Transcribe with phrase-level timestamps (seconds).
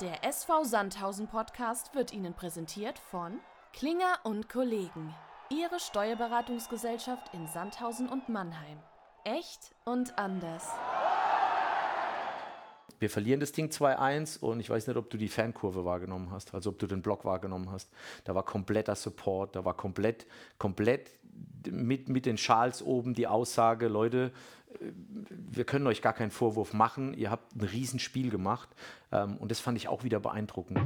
[0.00, 3.40] Der SV Sandhausen Podcast wird Ihnen präsentiert von
[3.72, 5.12] Klinger und Kollegen.
[5.50, 8.78] Ihre Steuerberatungsgesellschaft in Sandhausen und Mannheim.
[9.24, 10.68] Echt und anders.
[13.00, 16.54] Wir verlieren das Ding 2-1 und ich weiß nicht, ob du die Fankurve wahrgenommen hast,
[16.54, 17.90] also ob du den Block wahrgenommen hast.
[18.22, 20.28] Da war kompletter Support, da war komplett,
[20.58, 21.10] komplett
[21.68, 24.32] mit, mit den Schals oben die Aussage, Leute,
[24.80, 28.68] wir können euch gar keinen Vorwurf machen, ihr habt ein Riesenspiel gemacht
[29.12, 30.78] ähm, und das fand ich auch wieder beeindruckend.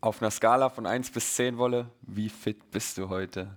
[0.00, 3.56] Auf einer Skala von 1 bis 10 Wolle, wie fit bist du heute?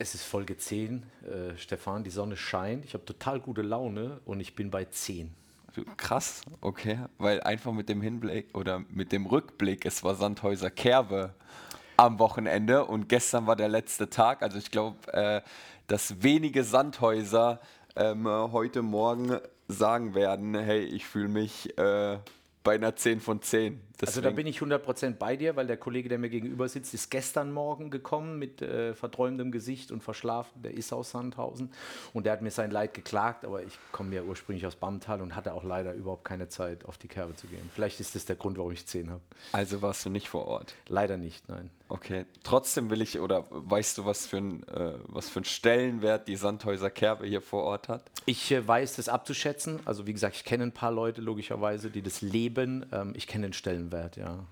[0.00, 1.02] Es ist Folge 10.
[1.22, 2.84] Äh, Stefan, die Sonne scheint.
[2.84, 5.34] Ich habe total gute Laune und ich bin bei 10.
[5.96, 7.00] Krass, okay.
[7.18, 11.34] Weil einfach mit dem Hinblick oder mit dem Rückblick, es war Sandhäuser Kerbe
[11.96, 14.42] am Wochenende und gestern war der letzte Tag.
[14.42, 15.40] Also ich glaube, äh,
[15.88, 17.58] dass wenige Sandhäuser
[17.96, 22.18] ähm, heute Morgen sagen werden, hey, ich fühle mich äh,
[22.64, 23.80] bei einer 10 von 10.
[24.00, 24.06] Deswegen.
[24.06, 27.10] Also da bin ich 100% bei dir, weil der Kollege, der mir gegenüber sitzt, ist
[27.10, 30.62] gestern Morgen gekommen mit äh, verträumtem Gesicht und verschlafen.
[30.62, 31.70] Der ist aus Sandhausen
[32.12, 35.34] und der hat mir sein Leid geklagt, aber ich komme ja ursprünglich aus Bamtal und
[35.34, 37.68] hatte auch leider überhaupt keine Zeit, auf die Kerbe zu gehen.
[37.74, 39.22] Vielleicht ist das der Grund, warum ich 10 habe.
[39.52, 40.74] Also warst du nicht vor Ort?
[40.88, 41.70] Leider nicht, nein.
[41.88, 46.28] Okay, trotzdem will ich, oder weißt du, was für ein, äh, was für einen Stellenwert
[46.28, 48.02] die Sandhäuser Kerbe hier vor Ort hat?
[48.26, 49.80] Ich äh, weiß das abzuschätzen.
[49.86, 52.84] Also wie gesagt, ich kenne ein paar Leute logischerweise, die das leben.
[52.92, 54.44] Ähm, ich kenne den Stellenwert Stellenwert, ja.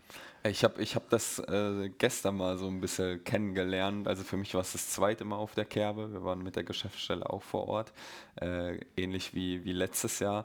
[0.45, 4.07] Ich habe ich hab das äh, gestern mal so ein bisschen kennengelernt.
[4.07, 6.13] Also für mich war es das zweite Mal auf der Kerbe.
[6.13, 7.93] Wir waren mit der Geschäftsstelle auch vor Ort,
[8.41, 10.45] äh, ähnlich wie, wie letztes Jahr.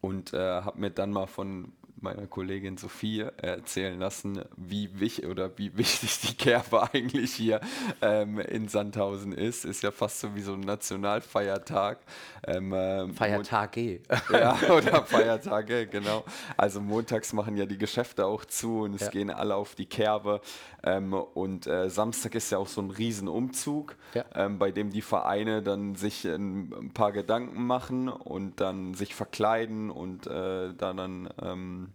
[0.00, 5.56] Und äh, habe mir dann mal von meiner Kollegin Sophie erzählen lassen, wie wichtig oder
[5.56, 7.60] wie wichtig die Kerbe eigentlich hier
[8.02, 9.64] ähm, in Sandhausen ist.
[9.64, 11.98] Ist ja fast so wie so ein Nationalfeiertag.
[12.46, 14.00] Ähm, ähm Feiertage.
[14.32, 16.24] Ja, oder Feiertage, genau.
[16.56, 19.08] Also montags machen ja die Geschäfte auch zu und es ja.
[19.08, 20.40] gehen alle auf die Kerbe.
[20.82, 24.24] Ähm, und äh, Samstag ist ja auch so ein Riesenumzug, ja.
[24.34, 29.14] ähm, bei dem die Vereine dann sich ein, ein, paar Gedanken machen und dann sich
[29.14, 31.87] verkleiden und äh, da dann ähm,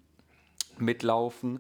[0.80, 1.60] mitlaufen.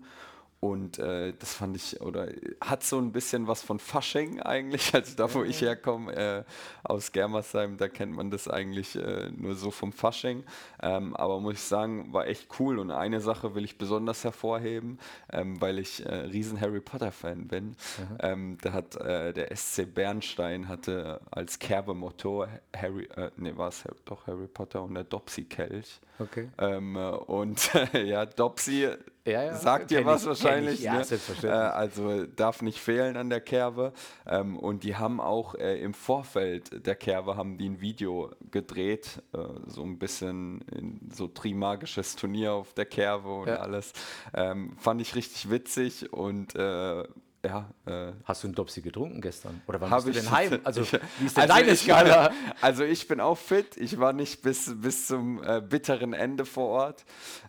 [0.64, 2.30] Und äh, das fand ich, oder
[2.62, 6.44] hat so ein bisschen was von Fasching eigentlich, also da, wo ich herkomme, äh,
[6.86, 10.46] aus Germersheim, da kennt man das eigentlich äh, nur so vom Fasching.
[10.82, 12.80] Ähm, aber muss ich sagen, war echt cool.
[12.80, 15.00] Und eine Sache will ich besonders hervorheben,
[15.34, 17.76] ähm, weil ich äh, riesen Harry Potter-Fan bin.
[18.20, 23.84] Ähm, da hat äh, der SC Bernstein hatte als Kerbemotto Harry, äh, nee, war es
[24.06, 26.00] doch Harry Potter und der Dopsy-Kelch.
[26.20, 26.50] Okay.
[26.58, 28.88] Ähm, und ja, Dopsy
[29.26, 30.80] ja, ja, sagt dir was ich, wahrscheinlich.
[30.80, 31.04] Ich, ja, ne?
[31.04, 31.62] selbstverständlich.
[31.62, 33.94] Äh, also darf nicht fehlen an der Kerbe.
[34.28, 39.22] Ähm, und die haben auch äh, im Vorfeld der Kerbe haben die ein Video gedreht,
[39.34, 39.38] äh,
[39.68, 43.58] so ein bisschen in so Trimagisches Turnier auf der Kerbe und ja.
[43.58, 43.94] alles.
[44.34, 47.04] Ähm, fand ich richtig witzig und äh,
[47.46, 49.62] ja, äh, Hast du einen Dopsy getrunken gestern?
[49.68, 50.60] Oder wann bist du denn heim?
[50.64, 52.32] Also, ich, wie ist denn also deine Skala?
[52.62, 53.76] also ich bin auch fit.
[53.78, 57.06] Ich war nicht bis, bis zum äh, bitteren Ende vor Ort.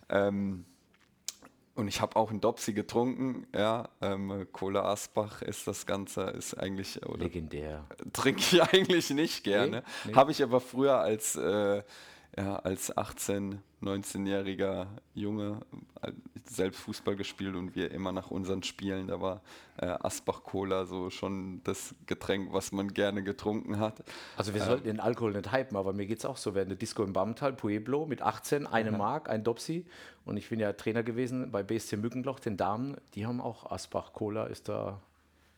[0.09, 0.65] Ähm,
[1.75, 3.89] und ich habe auch einen Dopsy getrunken, ja.
[4.01, 7.05] Ähm, Cola Asbach ist das Ganze, ist eigentlich.
[7.05, 7.85] Oder, Legendär.
[8.13, 9.83] Trinke ich eigentlich nicht gerne.
[10.03, 10.15] Nee, nee.
[10.15, 11.83] Habe ich aber früher als, äh,
[12.37, 15.61] ja, als 18, 19-jähriger Junge
[16.01, 16.11] äh,
[16.43, 19.41] selbst Fußball gespielt und wir immer nach unseren Spielen, da war
[19.77, 24.03] äh, Asbach Cola so schon das Getränk, was man gerne getrunken hat.
[24.35, 26.53] Also wir äh, sollten den Alkohol nicht hypen, aber mir geht es auch so.
[26.53, 28.97] Wir hatten eine Disco im Bamtal, Pueblo, mit 18, eine ja.
[28.97, 29.85] Mark, ein Dopsy.
[30.25, 34.11] Und ich bin ja Trainer gewesen bei BSC Mückenloch, den Damen, die haben auch Asbach
[34.13, 34.99] Cola, ist da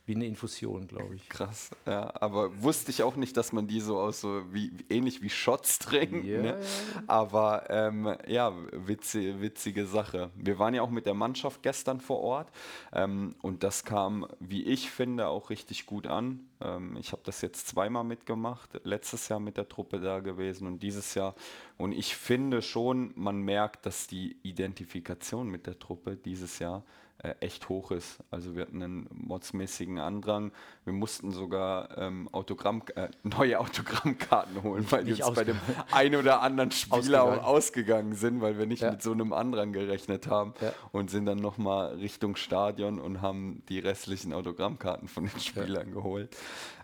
[0.07, 1.27] wie eine Infusion, glaube ich.
[1.27, 2.13] Krass, ja.
[2.21, 5.79] Aber wusste ich auch nicht, dass man die so aus so wie ähnlich wie Shots
[5.79, 6.25] trinkt.
[6.25, 6.41] Yeah.
[6.41, 6.61] Ne?
[7.07, 10.31] Aber ähm, ja, witzige, witzige Sache.
[10.35, 12.47] Wir waren ja auch mit der Mannschaft gestern vor Ort
[12.93, 16.47] ähm, und das kam, wie ich finde, auch richtig gut an.
[16.61, 20.81] Ähm, ich habe das jetzt zweimal mitgemacht, letztes Jahr mit der Truppe da gewesen und
[20.81, 21.35] dieses Jahr.
[21.77, 26.83] Und ich finde schon, man merkt, dass die Identifikation mit der Truppe dieses Jahr
[27.23, 28.19] äh, echt hoch ist.
[28.29, 30.51] Also wir hatten einen modsmäßigen Andrang.
[30.85, 35.59] Wir mussten sogar ähm, Autogramm, äh, neue Autogrammkarten holen, weil die uns bei dem
[35.91, 37.39] einen oder anderen Spieler ausgegangen.
[37.39, 38.91] auch ausgegangen sind, weil wir nicht ja.
[38.91, 40.73] mit so einem Andrang gerechnet haben ja.
[40.91, 45.93] und sind dann nochmal Richtung Stadion und haben die restlichen Autogrammkarten von den Spielern ja.
[45.93, 46.35] geholt.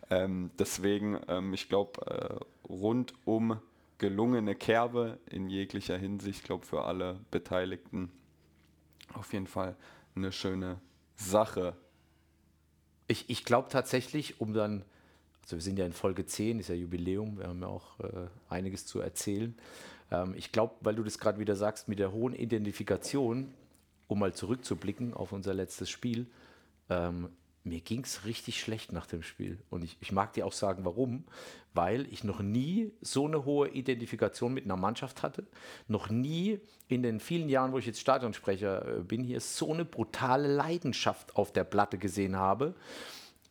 [0.09, 3.59] Ähm, deswegen, ähm, ich glaube, äh, rundum
[3.99, 8.11] gelungene Kerbe in jeglicher Hinsicht, ich glaube, für alle Beteiligten
[9.13, 9.75] auf jeden Fall
[10.15, 10.79] eine schöne
[11.15, 11.75] Sache.
[13.07, 14.83] Ich, ich glaube tatsächlich, um dann,
[15.43, 18.27] also wir sind ja in Folge 10, ist ja Jubiläum, wir haben ja auch äh,
[18.49, 19.55] einiges zu erzählen.
[20.11, 23.53] Ähm, ich glaube, weil du das gerade wieder sagst, mit der hohen Identifikation,
[24.07, 26.27] um mal zurückzublicken auf unser letztes Spiel,
[26.89, 27.29] ähm,
[27.63, 29.57] mir ging es richtig schlecht nach dem Spiel.
[29.69, 31.23] Und ich, ich mag dir auch sagen, warum.
[31.73, 35.47] Weil ich noch nie so eine hohe Identifikation mit einer Mannschaft hatte.
[35.87, 39.85] Noch nie in den vielen Jahren, wo ich jetzt Stadionsprecher äh, bin, hier so eine
[39.85, 42.75] brutale Leidenschaft auf der Platte gesehen habe.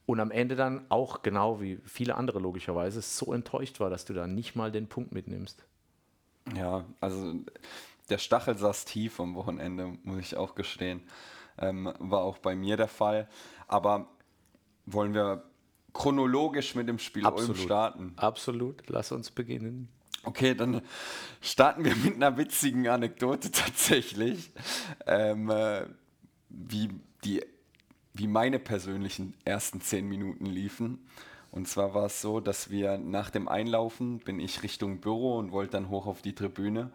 [0.05, 4.12] Und am Ende dann auch, genau wie viele andere logischerweise, so enttäuscht war, dass du
[4.12, 5.64] da nicht mal den Punkt mitnimmst.
[6.56, 7.35] Ja, also
[8.11, 11.03] der Stachel saß tief am Wochenende, muss ich auch gestehen.
[11.59, 13.29] Ähm, war auch bei mir der Fall.
[13.73, 14.07] Aber
[14.85, 15.45] wollen wir
[15.95, 17.57] chronologisch mit dem Spiel Absolut.
[17.57, 18.13] Ulm starten?
[18.17, 19.89] Absolut, lass uns beginnen.
[20.25, 20.83] Okay, dann
[21.41, 24.53] starten wir mit einer witzigen Anekdote tatsächlich,
[25.07, 25.87] ähm, äh,
[26.51, 26.91] wie,
[27.25, 27.43] die,
[28.13, 31.09] wie meine persönlichen ersten zehn Minuten liefen.
[31.51, 35.51] Und zwar war es so, dass wir nach dem Einlaufen bin ich Richtung Büro und
[35.51, 36.93] wollte dann hoch auf die Tribüne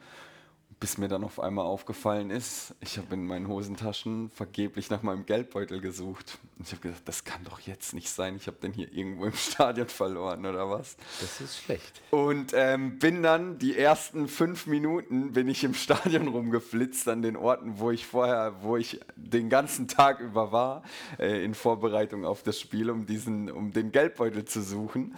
[0.79, 5.25] bis mir dann auf einmal aufgefallen ist, ich habe in meinen Hosentaschen vergeblich nach meinem
[5.25, 6.37] Geldbeutel gesucht.
[6.57, 8.35] Und ich habe gedacht, das kann doch jetzt nicht sein.
[8.35, 10.95] Ich habe den hier irgendwo im Stadion verloren oder was.
[11.19, 12.01] Das ist schlecht.
[12.11, 17.37] Und ähm, bin dann die ersten fünf Minuten bin ich im Stadion rumgeflitzt an den
[17.37, 20.83] Orten, wo ich vorher, wo ich den ganzen Tag über war,
[21.17, 25.15] äh, in Vorbereitung auf das Spiel, um diesen, um den Geldbeutel zu suchen.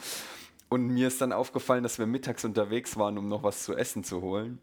[0.70, 4.06] Und mir ist dann aufgefallen, dass wir mittags unterwegs waren, um noch was zu essen
[4.06, 4.60] zu holen.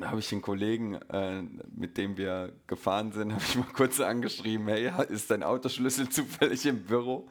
[0.00, 1.42] Da habe ich einen Kollegen, äh,
[1.76, 6.64] mit dem wir gefahren sind, habe ich mal kurz angeschrieben, hey, ist dein Autoschlüssel zufällig
[6.64, 7.26] im Büro?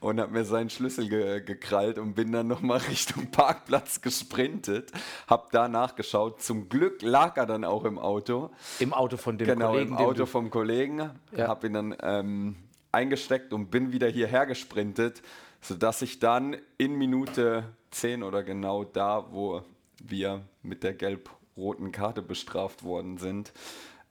[0.00, 4.92] Und habe mir seinen Schlüssel ge gekrallt und bin dann nochmal Richtung Parkplatz gesprintet,
[5.26, 6.42] habe da nachgeschaut.
[6.42, 8.50] Zum Glück lag er dann auch im Auto.
[8.78, 9.90] Im Auto von dem genau, Kollegen?
[9.90, 11.10] Genau, im Auto vom Kollegen.
[11.34, 11.48] Ja.
[11.48, 12.56] Habe ihn dann ähm,
[12.92, 15.22] eingesteckt und bin wieder hierher gesprintet,
[15.62, 19.62] sodass ich dann in Minute 10 oder genau da, wo
[20.02, 23.52] wir mit der Gelb roten Karte bestraft worden sind,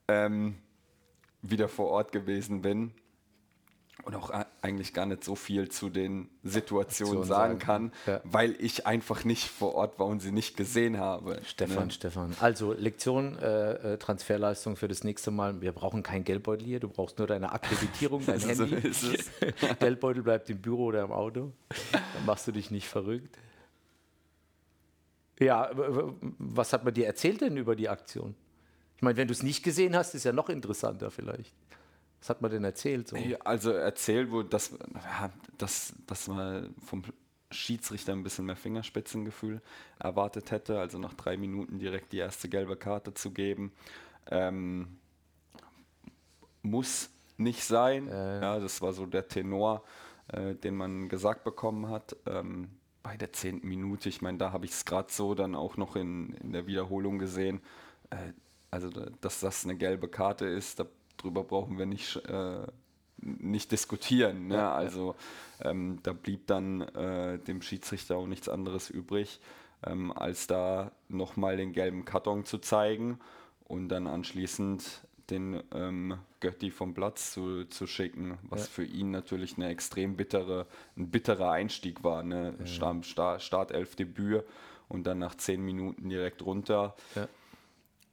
[0.08, 0.58] ähm,
[1.42, 2.94] wieder vor Ort gewesen bin
[4.04, 8.22] und auch eigentlich gar nicht so viel zu den Situationen sagen, sagen kann, ja.
[8.24, 11.40] weil ich einfach nicht vor Ort war und sie nicht gesehen habe.
[11.46, 11.92] Stefan, ne?
[11.92, 12.36] Stefan.
[12.40, 15.62] Also Lektion, äh, äh, Transferleistung für das nächste Mal.
[15.62, 18.78] Wir brauchen kein Geldbeutel hier, du brauchst nur deine Akkreditierung, dein Handy.
[19.80, 21.52] Geldbeutel bleibt im Büro oder im Auto.
[21.92, 23.38] Dann machst du dich nicht verrückt.
[25.42, 28.36] Ja, was hat man dir erzählt denn über die Aktion?
[28.96, 31.54] Ich meine, wenn du es nicht gesehen hast, ist ja noch interessanter vielleicht.
[32.20, 33.08] Was hat man denn erzählt?
[33.08, 33.18] So?
[33.44, 34.78] Also erzählt wurde, dass,
[35.58, 37.02] dass, dass man vom
[37.50, 39.62] Schiedsrichter ein bisschen mehr Fingerspitzengefühl
[39.98, 43.72] erwartet hätte, also nach drei Minuten direkt die erste gelbe Karte zu geben.
[44.30, 45.00] Ähm,
[46.62, 48.08] muss nicht sein.
[48.08, 48.42] Äh.
[48.42, 49.84] Ja, das war so der Tenor,
[50.28, 52.16] äh, den man gesagt bekommen hat.
[52.28, 52.70] Ähm,
[53.04, 55.96] bei der zehnten Minute, ich meine, da habe ich es gerade so dann auch noch
[55.96, 57.62] in, in der Wiederholung gesehen,
[58.10, 58.34] äh,
[58.70, 60.84] also dass das eine gelbe Karte ist,
[61.18, 62.66] darüber brauchen wir nicht, äh,
[63.18, 64.48] nicht diskutieren.
[64.48, 64.56] Ne?
[64.56, 65.16] Ja, also
[65.62, 69.42] ähm, da blieb dann äh, dem Schiedsrichter auch nichts anderes übrig,
[69.86, 73.20] ähm, als da nochmal den gelben Karton zu zeigen
[73.66, 78.72] und dann anschließend den ähm, Götti vom Platz zu, zu schicken, was ja.
[78.72, 82.24] für ihn natürlich eine extrem bittere, ein bitterer Einstieg war.
[82.24, 82.56] Ne?
[82.60, 82.66] Ja.
[82.66, 84.44] Start, Start, Startelf-Debüt
[84.90, 86.96] und dann nach zehn Minuten direkt runter.
[87.16, 87.28] Ja.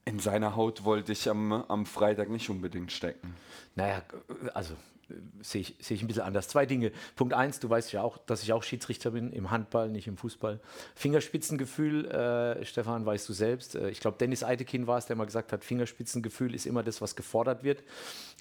[0.05, 3.35] In seiner Haut wollte ich am, am Freitag nicht unbedingt stecken.
[3.75, 4.03] Naja,
[4.55, 4.75] also
[5.41, 6.49] sehe ich, sehe ich ein bisschen anders.
[6.49, 6.93] Zwei Dinge.
[7.17, 10.17] Punkt eins, du weißt ja auch, dass ich auch Schiedsrichter bin, im Handball, nicht im
[10.17, 10.61] Fußball.
[10.95, 13.75] Fingerspitzengefühl, äh, Stefan, weißt du selbst.
[13.75, 17.01] Äh, ich glaube, Dennis Eitekin war es, der mal gesagt hat, Fingerspitzengefühl ist immer das,
[17.01, 17.83] was gefordert wird.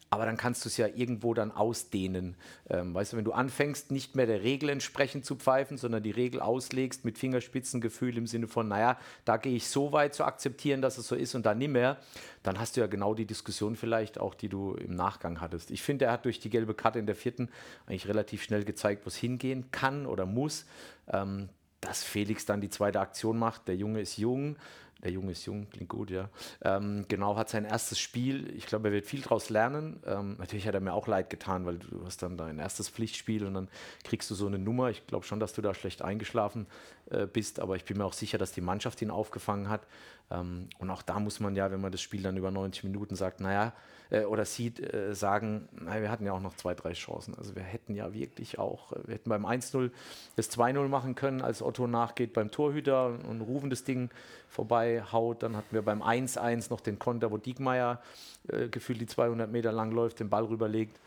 [0.10, 2.36] Aber dann kannst du es ja irgendwo dann ausdehnen.
[2.70, 6.12] Ähm, weißt du, wenn du anfängst, nicht mehr der Regel entsprechend zu pfeifen, sondern die
[6.12, 10.82] Regel auslegst mit Fingerspitzengefühl im Sinne von, naja, da gehe ich so weit zu akzeptieren,
[10.82, 11.98] dass es so ist und dann nicht mehr,
[12.44, 15.72] dann hast du ja genau die Diskussion vielleicht auch, die du im Nachgang hattest.
[15.72, 17.50] Ich finde, er hat durch die gelbe Karte in der vierten
[17.86, 20.66] eigentlich relativ schnell gezeigt, wo es hingehen kann oder muss.
[21.12, 21.50] Ähm,
[21.82, 23.68] dass Felix dann die zweite Aktion macht.
[23.68, 24.56] Der Junge ist jung,
[25.04, 26.30] der Junge ist jung, klingt gut, ja.
[26.62, 28.54] Ähm, genau, hat sein erstes Spiel.
[28.56, 30.02] Ich glaube, er wird viel daraus lernen.
[30.06, 33.46] Ähm, natürlich hat er mir auch leid getan, weil du hast dann dein erstes Pflichtspiel
[33.46, 33.68] und dann
[34.04, 34.90] kriegst du so eine Nummer.
[34.90, 36.66] Ich glaube schon, dass du da schlecht eingeschlafen
[37.12, 39.86] äh, bist, aber ich bin mir auch sicher, dass die Mannschaft ihn aufgefangen hat.
[40.32, 43.16] Ähm, und auch da muss man ja, wenn man das Spiel dann über 90 Minuten
[43.16, 43.74] sagt, naja,
[44.10, 47.36] äh, oder sieht, äh, sagen, naja, wir hatten ja auch noch zwei, drei Chancen.
[47.36, 49.92] Also wir hätten ja wirklich auch, äh, wir hätten beim 1-0
[50.36, 54.10] das 2-0 machen können, als Otto nachgeht beim Torhüter und Rufen das Ding
[54.50, 55.44] vorbei haut.
[55.44, 58.02] Dann hatten wir beim 1-1 noch den Konter, wo Diekmeyer
[58.48, 61.00] äh, gefühlt die 200 Meter lang läuft, den Ball rüberlegt.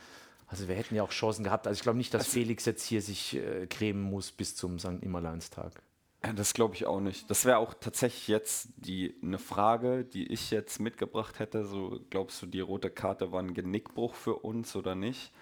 [0.49, 1.67] Also wir hätten ja auch Chancen gehabt.
[1.67, 4.79] Also ich glaube nicht, dass also Felix jetzt hier sich äh, cremen muss bis zum
[4.79, 5.03] St.
[5.03, 5.83] Immerleinstag.
[6.25, 7.31] Ja, das glaube ich auch nicht.
[7.31, 11.65] Das wäre auch tatsächlich jetzt die eine Frage, die ich jetzt mitgebracht hätte.
[11.65, 15.33] So glaubst du, die rote Karte war ein Genickbruch für uns oder nicht?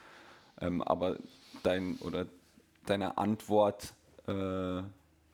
[0.61, 1.16] Ähm, aber
[1.62, 2.26] dein oder
[2.87, 3.95] deine Antwort
[4.28, 4.83] äh,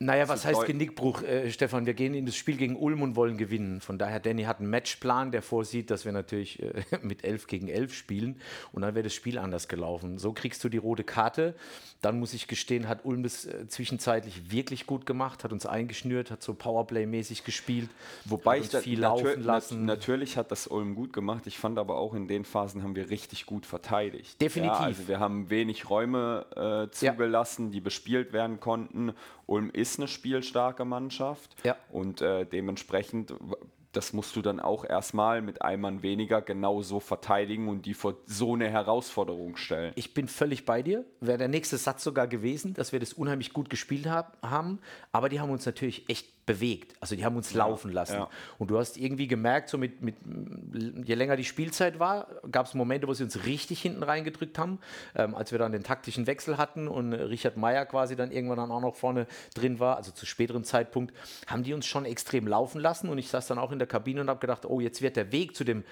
[0.04, 1.86] naja, was heißt Genickbruch, äh, Stefan?
[1.86, 3.80] Wir gehen in das Spiel gegen Ulm und wollen gewinnen.
[3.80, 7.68] Von daher, Danny hat einen Matchplan, der vorsieht, dass wir natürlich äh, mit 11 gegen
[7.68, 8.40] 11 spielen.
[8.72, 10.18] Und dann wäre das Spiel anders gelaufen.
[10.18, 11.54] So kriegst du die rote Karte.
[12.02, 16.30] Dann muss ich gestehen, hat Ulm das äh, zwischenzeitlich wirklich gut gemacht, hat uns eingeschnürt,
[16.30, 17.88] hat so Powerplay-mäßig gespielt.
[18.26, 19.86] Wobei ich da, viel laufen lassen.
[19.86, 21.46] natürlich hat das Ulm gut gemacht.
[21.46, 24.38] Ich fand aber auch in den Phasen haben wir richtig gut verteidigt.
[24.38, 24.78] Definitiv.
[24.78, 27.72] Ja, also wir haben wenig Räume äh, zugelassen, ja.
[27.72, 29.14] die bespielt werden konnten.
[29.46, 31.76] Ulm ist eine spielstarke Mannschaft ja.
[31.90, 33.34] und äh, dementsprechend
[33.96, 37.94] das musst du dann auch erstmal mit einem Mann weniger genau so verteidigen und die
[37.94, 39.92] vor so eine Herausforderung stellen.
[39.94, 41.04] Ich bin völlig bei dir.
[41.20, 44.80] Wäre der nächste Satz sogar gewesen, dass wir das unheimlich gut gespielt haben.
[45.12, 46.94] Aber die haben uns natürlich echt bewegt.
[47.00, 48.14] Also die haben uns laufen lassen.
[48.14, 48.28] Ja.
[48.58, 50.16] Und du hast irgendwie gemerkt, so mit, mit,
[51.04, 54.78] je länger die Spielzeit war, gab es Momente, wo sie uns richtig hinten reingedrückt haben,
[55.14, 58.70] ähm, als wir dann den taktischen Wechsel hatten und Richard Meyer quasi dann irgendwann dann
[58.70, 61.14] auch noch vorne drin war, also zu späteren Zeitpunkt,
[61.46, 64.20] haben die uns schon extrem laufen lassen und ich saß dann auch in der Kabine
[64.20, 65.84] und habe gedacht, oh, jetzt wird der Weg zu dem,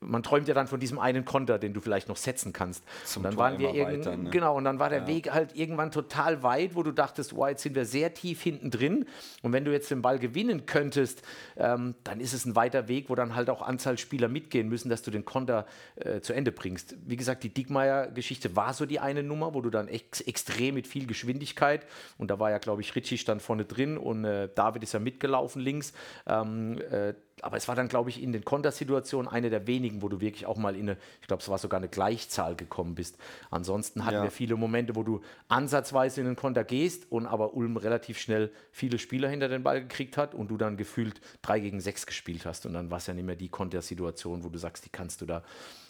[0.00, 2.84] man träumt ja dann von diesem einen Konter, den du vielleicht noch setzen kannst.
[3.04, 4.30] Zum und dann Tor waren wir weiter, ne?
[4.30, 5.06] genau, und dann war der ja.
[5.06, 8.70] Weg halt irgendwann total weit, wo du dachtest, wow, jetzt sind wir sehr tief hinten
[8.70, 9.04] drin
[9.42, 11.22] und wenn du jetzt den Ball gewinnen könntest,
[11.56, 14.88] ähm, dann ist es ein weiter Weg, wo dann halt auch Anzahl Spieler mitgehen müssen,
[14.88, 16.96] dass du den Konter äh, zu Ende bringst.
[17.06, 20.86] Wie gesagt, die Diekmeyer-Geschichte war so die eine Nummer, wo du dann ex extrem mit
[20.86, 21.86] viel Geschwindigkeit
[22.16, 25.00] und da war ja, glaube ich, Ritchie stand vorne drin und äh, David ist ja
[25.00, 25.92] mitgelaufen links.
[26.26, 27.14] Ähm, äh,
[27.44, 30.46] aber es war dann, glaube ich, in den Kontersituationen eine der wenigen, wo du wirklich
[30.46, 33.16] auch mal in eine, ich glaube, es war sogar eine Gleichzahl gekommen bist.
[33.50, 34.22] Ansonsten hatten ja.
[34.24, 38.50] wir viele Momente, wo du ansatzweise in den Konter gehst und aber Ulm relativ schnell
[38.70, 42.46] viele Spieler hinter den Ball gekriegt hat und du dann gefühlt drei gegen sechs gespielt
[42.46, 42.66] hast.
[42.66, 45.26] Und dann war es ja nicht mehr die Kontersituation, wo du sagst, die kannst du
[45.26, 45.42] da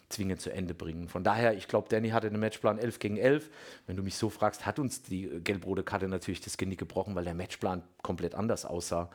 [0.09, 1.09] zwingend zu Ende bringen.
[1.09, 3.51] Von daher, ich glaube, Danny hatte einen Matchplan 11 gegen 11.
[3.87, 7.25] Wenn du mich so fragst, hat uns die gelb-rote Karte natürlich das Genick gebrochen, weil
[7.25, 9.11] der Matchplan komplett anders aussah.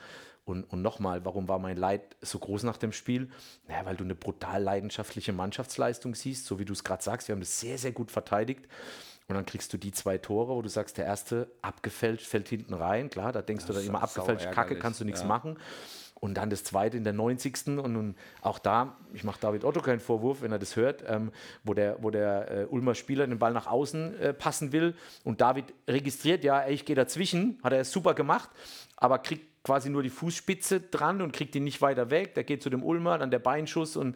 [0.46, 3.30] Und, und nochmal, warum war mein Leid so groß nach dem Spiel?
[3.68, 7.28] Naja, weil du eine brutal leidenschaftliche Mannschaftsleistung siehst, so wie du es gerade sagst.
[7.30, 8.68] Wir haben das sehr, sehr gut verteidigt.
[9.30, 12.74] Und dann kriegst du die zwei Tore, wo du sagst, der erste abgefälscht, fällt hinten
[12.74, 13.10] rein.
[13.10, 15.28] Klar, da denkst das du dann immer abgefälscht, Kacke, kannst du nichts ja.
[15.28, 15.58] machen.
[16.16, 17.68] Und dann das zweite in der 90.
[17.80, 21.32] Und nun auch da, ich mache David Otto keinen Vorwurf, wenn er das hört, ähm,
[21.64, 24.96] wo der, wo der äh, Ulmer Spieler den Ball nach außen äh, passen will.
[25.24, 28.50] Und David registriert, ja, ich gehe dazwischen, hat er super gemacht,
[28.98, 32.36] aber kriegt quasi nur die Fußspitze dran und kriegt ihn nicht weiter weg.
[32.36, 34.16] Der geht zu dem Ulmer, dann der Beinschuss und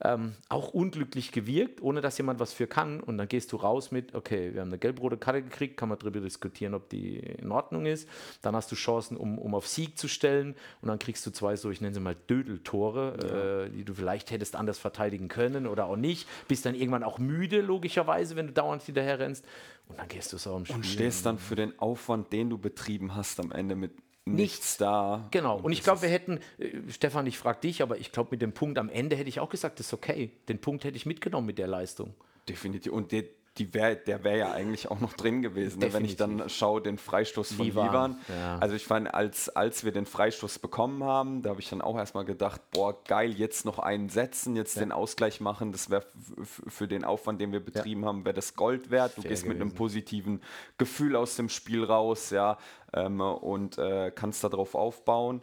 [0.00, 3.00] ähm, auch unglücklich gewirkt, ohne dass jemand was für kann.
[3.00, 5.98] Und dann gehst du raus mit, okay, wir haben eine gelb-rote Karte gekriegt, kann man
[5.98, 8.08] darüber diskutieren, ob die in Ordnung ist.
[8.42, 10.54] Dann hast du Chancen, um, um auf Sieg zu stellen.
[10.82, 13.64] Und dann kriegst du zwei so, ich nenne sie mal Dödeltore, ja.
[13.64, 16.28] äh, die du vielleicht hättest anders verteidigen können oder auch nicht.
[16.46, 19.44] Bist dann irgendwann auch müde, logischerweise, wenn du dauernd hinterher rennst.
[19.88, 20.76] Und dann gehst du so am Spiel.
[20.76, 23.92] Und stehst dann für den Aufwand, den du betrieben hast, am Ende mit
[24.34, 25.26] nichts da.
[25.30, 25.58] Genau.
[25.60, 28.52] Und, ich glaube, wir hätten, äh, Stefan, ich frage dich, aber ich glaube, mit dem
[28.52, 30.30] Punkt am Ende hätte ich auch gesagt, das ist okay.
[30.48, 32.14] Den Punkt hätte ich mitgenommen mit der Leistung.
[32.48, 32.92] Definitiv.
[32.92, 33.24] Und der,
[33.58, 35.92] die wär, der wäre ja eigentlich auch noch drin gewesen, ne?
[35.92, 38.18] wenn ich dann schaue, den Freistoß von Livan.
[38.28, 38.58] Ja.
[38.58, 41.96] Also ich fand, als, als wir den Freistoß bekommen haben, da habe ich dann auch
[41.96, 44.82] erstmal gedacht, boah, geil, jetzt noch einen setzen, jetzt ja.
[44.82, 46.06] den Ausgleich machen, das wäre
[46.44, 48.08] für den Aufwand, den wir betrieben ja.
[48.08, 49.16] haben, wäre das Gold wert.
[49.16, 49.58] Du Fair gehst gewesen.
[49.58, 50.40] mit einem positiven
[50.78, 52.58] Gefühl aus dem Spiel raus, ja,
[52.92, 55.42] ähm, und äh, kannst darauf aufbauen.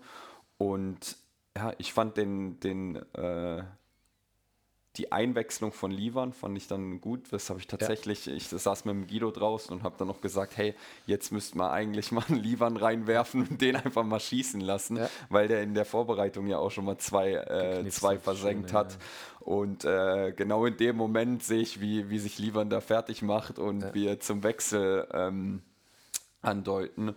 [0.57, 1.17] Und
[1.57, 3.63] ja, ich fand den, den äh,
[4.97, 7.31] die Einwechslung von Livan fand ich dann gut.
[7.31, 8.33] Das habe ich tatsächlich, ja.
[8.33, 10.73] ich saß mit dem Guido draußen und habe dann noch gesagt, hey,
[11.05, 15.09] jetzt müssten wir eigentlich mal einen Livan reinwerfen und den einfach mal schießen lassen, ja.
[15.29, 18.91] weil der in der Vorbereitung ja auch schon mal zwei, äh, zwei versenkt schon, hat.
[18.93, 18.97] Ja.
[19.41, 23.59] Und äh, genau in dem Moment sehe ich, wie, wie sich Livan da fertig macht
[23.59, 25.61] und wir zum Wechsel ähm,
[26.41, 27.15] andeuten.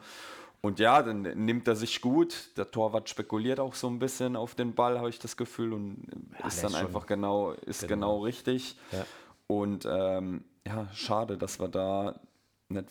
[0.61, 2.51] Und ja, dann nimmt er sich gut.
[2.57, 6.07] Der Torwart spekuliert auch so ein bisschen auf den Ball, habe ich das Gefühl, und
[6.39, 8.77] ja, ist dann einfach genau, ist genau, genau richtig.
[8.91, 9.07] Ja.
[9.47, 12.21] Und ähm, ja, schade, dass wir da
[12.69, 12.91] nicht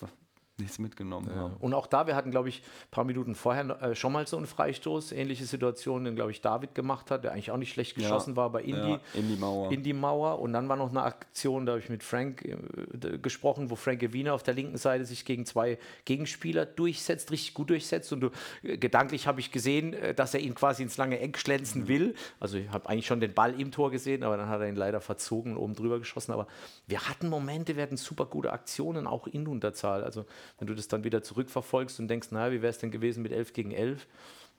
[0.60, 1.56] nichts mitgenommen haben.
[1.60, 4.38] Und auch da, wir hatten, glaube ich, ein paar Minuten vorher äh, schon mal so
[4.38, 7.96] einen Freistoß, ähnliche Situation, den, glaube ich, David gemacht hat, der eigentlich auch nicht schlecht
[7.96, 8.92] geschossen war bei Indy.
[8.92, 9.72] Ja, in die Mauer.
[9.72, 10.40] In die Mauer.
[10.40, 13.98] Und dann war noch eine Aktion, da habe ich mit Frank äh, gesprochen, wo Frank
[14.14, 18.12] Wiener auf der linken Seite sich gegen zwei Gegenspieler durchsetzt, richtig gut durchsetzt.
[18.14, 18.30] Und du,
[18.64, 21.88] äh, gedanklich habe ich gesehen, äh, dass er ihn quasi ins lange Eck schlänzen Mhm.
[21.88, 22.16] will.
[22.40, 24.76] Also ich habe eigentlich schon den Ball im Tor gesehen, aber dann hat er ihn
[24.76, 26.32] leider verzogen und oben drüber geschossen.
[26.32, 26.48] Aber
[26.88, 30.04] wir hatten Momente, wir hatten super gute Aktionen, auch in Unterzahl.
[30.04, 30.26] Also
[30.58, 33.32] wenn du das dann wieder zurückverfolgst und denkst, naja, wie wäre es denn gewesen mit
[33.32, 34.08] 11 gegen 11,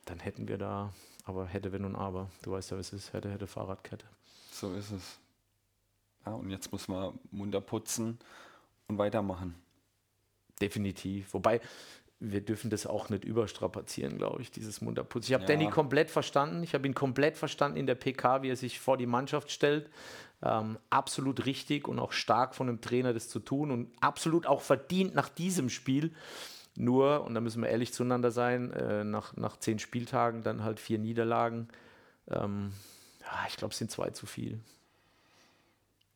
[0.05, 0.93] dann hätten wir da,
[1.25, 2.31] aber hätte, wenn und aber.
[2.43, 4.07] Du weißt ja, was es ist, hätte, hätte Fahrradkette.
[4.51, 5.19] So ist es.
[6.27, 8.19] Ja, und jetzt muss man munter putzen
[8.87, 9.55] und weitermachen.
[10.61, 11.33] Definitiv.
[11.35, 11.61] Wobei,
[12.21, 15.29] wir dürfen das auch nicht überstrapazieren, glaube ich, dieses Munterputz.
[15.29, 15.49] Ich habe Ja.
[15.49, 16.63] Danny komplett verstanden.
[16.63, 19.89] Ich habe ihn komplett verstanden in der PK, wie er sich vor die Mannschaft stellt.
[20.43, 24.61] Ähm, absolut richtig und auch stark von einem Trainer, das zu tun und absolut auch
[24.63, 26.15] verdient nach diesem Spiel.
[26.77, 30.79] Nur, und da müssen wir ehrlich zueinander sein, äh, nach, nach zehn Spieltagen dann halt
[30.79, 31.69] vier Niederlagen.
[32.29, 32.73] Ähm,
[33.21, 34.61] ja, ich glaube, es sind zwei zu viel.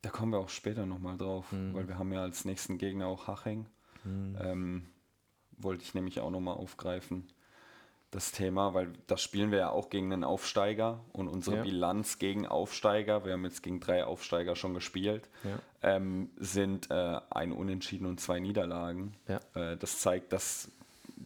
[0.03, 1.75] Da kommen wir auch später nochmal drauf, Mhm.
[1.75, 3.67] weil wir haben ja als nächsten Gegner auch Haching.
[4.05, 4.87] Ähm,
[5.59, 7.27] wollte ich nämlich auch nochmal aufgreifen,
[8.13, 11.63] das Thema, weil das spielen wir ja auch gegen einen Aufsteiger und unsere Ja.
[11.63, 15.59] Bilanz gegen Aufsteiger, wir haben jetzt gegen drei Aufsteiger schon gespielt, Ja.
[15.97, 19.15] ähm, sind äh, ein Unentschieden und zwei Niederlagen.
[19.27, 19.41] Ja.
[19.55, 20.71] Äh, das zeigt, dass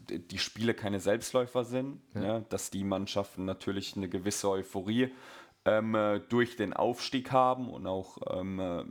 [0.09, 2.41] die Spiele keine Selbstläufer sind, ja.
[2.49, 5.13] dass die Mannschaften natürlich eine gewisse Euphorie
[5.65, 8.85] ähm, äh, durch den Aufstieg haben und auch ähm, äh,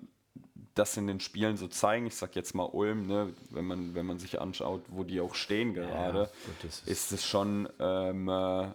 [0.76, 2.06] das in den Spielen so zeigen.
[2.06, 5.34] Ich sag jetzt mal Ulm, ne, wenn, man, wenn man sich anschaut, wo die auch
[5.36, 6.30] stehen gerade,
[6.62, 8.68] das ist- ist es schon, ähm, äh,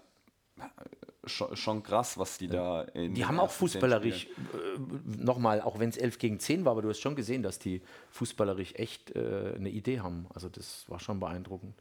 [1.27, 5.91] schon, schon krass, was die da in Die haben auch fußballerisch, äh, nochmal, auch wenn
[5.91, 9.55] es 11 gegen 10 war, aber du hast schon gesehen, dass die fußballerisch echt äh,
[9.57, 10.27] eine Idee haben.
[10.35, 11.75] Also das war schon beeindruckend.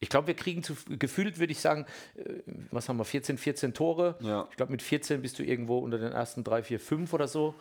[0.00, 2.40] Ich glaube, wir kriegen zu, gefühlt, würde ich sagen, äh,
[2.70, 4.16] was haben wir, 14, 14 Tore.
[4.20, 4.46] Ja.
[4.50, 7.54] Ich glaube, mit 14 bist du irgendwo unter den ersten 3, 4, 5 oder so.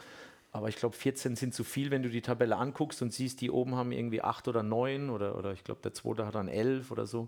[0.54, 3.52] Aber ich glaube, 14 sind zu viel, wenn du die Tabelle anguckst und siehst, die
[3.52, 6.92] oben haben irgendwie 8 oder 9 oder, oder ich glaube, der zweite hat dann 11
[6.92, 7.28] oder so.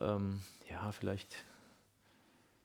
[0.00, 1.44] Ähm, ja, vielleicht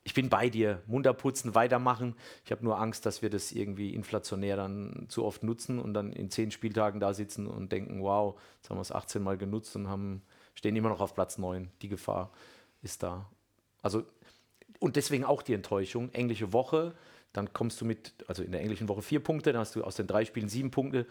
[0.06, 0.84] ich bin bei dir.
[0.86, 2.15] Munter putzen, weitermachen.
[2.46, 6.14] Ich habe nur Angst, dass wir das irgendwie inflationär dann zu oft nutzen und dann
[6.14, 9.75] in zehn Spieltagen da sitzen und denken, wow, jetzt haben wir es 18 Mal genutzt
[9.75, 10.22] und haben,
[10.53, 11.72] stehen immer noch auf Platz 9.
[11.81, 12.29] Die Gefahr
[12.83, 13.27] ist da.
[13.81, 14.03] Also,
[14.79, 16.14] und deswegen auch die Enttäuschung.
[16.14, 16.94] Englische Woche,
[17.35, 19.95] dann kommst du mit, also in der englischen Woche vier Punkte, dann hast du aus
[19.95, 21.05] den drei Spielen sieben Punkte.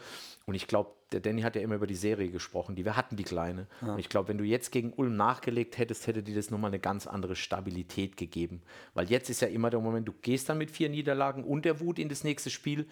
[0.46, 3.16] Und ich glaube, der Danny hat ja immer über die Serie gesprochen, die wir hatten,
[3.16, 3.66] die kleine.
[3.80, 6.80] Und ich glaube, wenn du jetzt gegen Ulm nachgelegt hättest, hätte dir das nochmal eine
[6.80, 8.62] ganz andere Stabilität gegeben.
[8.94, 11.78] Weil jetzt ist ja immer der Moment, du gehst dann mit vier Niederlagen und der
[11.80, 12.86] Wut in das nächste Spiel.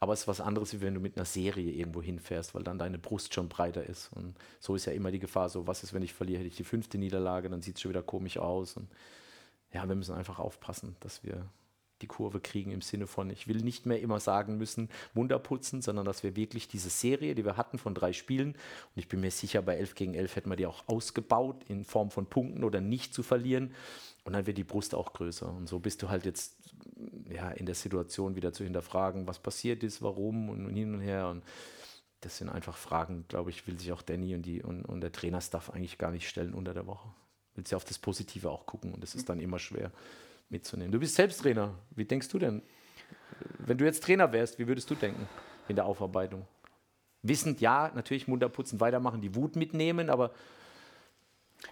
[0.00, 2.78] Aber es ist was anderes, wie wenn du mit einer Serie irgendwo hinfährst, weil dann
[2.78, 4.10] deine Brust schon breiter ist.
[4.14, 6.56] Und so ist ja immer die Gefahr, so was ist, wenn ich verliere, hätte ich
[6.56, 8.76] die fünfte Niederlage, dann sieht es schon wieder komisch aus.
[8.76, 8.88] Und
[9.72, 11.46] ja, wir müssen einfach aufpassen, dass wir
[12.02, 15.80] die Kurve kriegen im Sinne von, ich will nicht mehr immer sagen müssen, Wunder putzen,
[15.82, 19.20] sondern dass wir wirklich diese Serie, die wir hatten von drei Spielen, und ich bin
[19.20, 22.64] mir sicher, bei 11 gegen 11 hätten wir die auch ausgebaut in Form von Punkten
[22.64, 23.74] oder nicht zu verlieren.
[24.24, 25.48] Und dann wird die Brust auch größer.
[25.48, 26.56] Und so bist du halt jetzt
[27.30, 31.28] ja, in der Situation wieder zu hinterfragen, was passiert ist, warum und hin und her.
[31.28, 31.44] Und
[32.22, 35.12] das sind einfach Fragen, glaube ich, will sich auch Danny und, die, und, und der
[35.12, 37.08] Trainerstaff eigentlich gar nicht stellen unter der Woche.
[37.54, 39.92] Willst ja auf das Positive auch gucken und das ist dann immer schwer
[40.48, 40.92] mitzunehmen.
[40.92, 41.74] Du bist selbst Trainer.
[41.94, 42.62] Wie denkst du denn?
[43.58, 45.28] Wenn du jetzt Trainer wärst, wie würdest du denken
[45.68, 46.46] in der Aufarbeitung?
[47.22, 50.32] Wissend, ja, natürlich munter putzen, weitermachen, die Wut mitnehmen, aber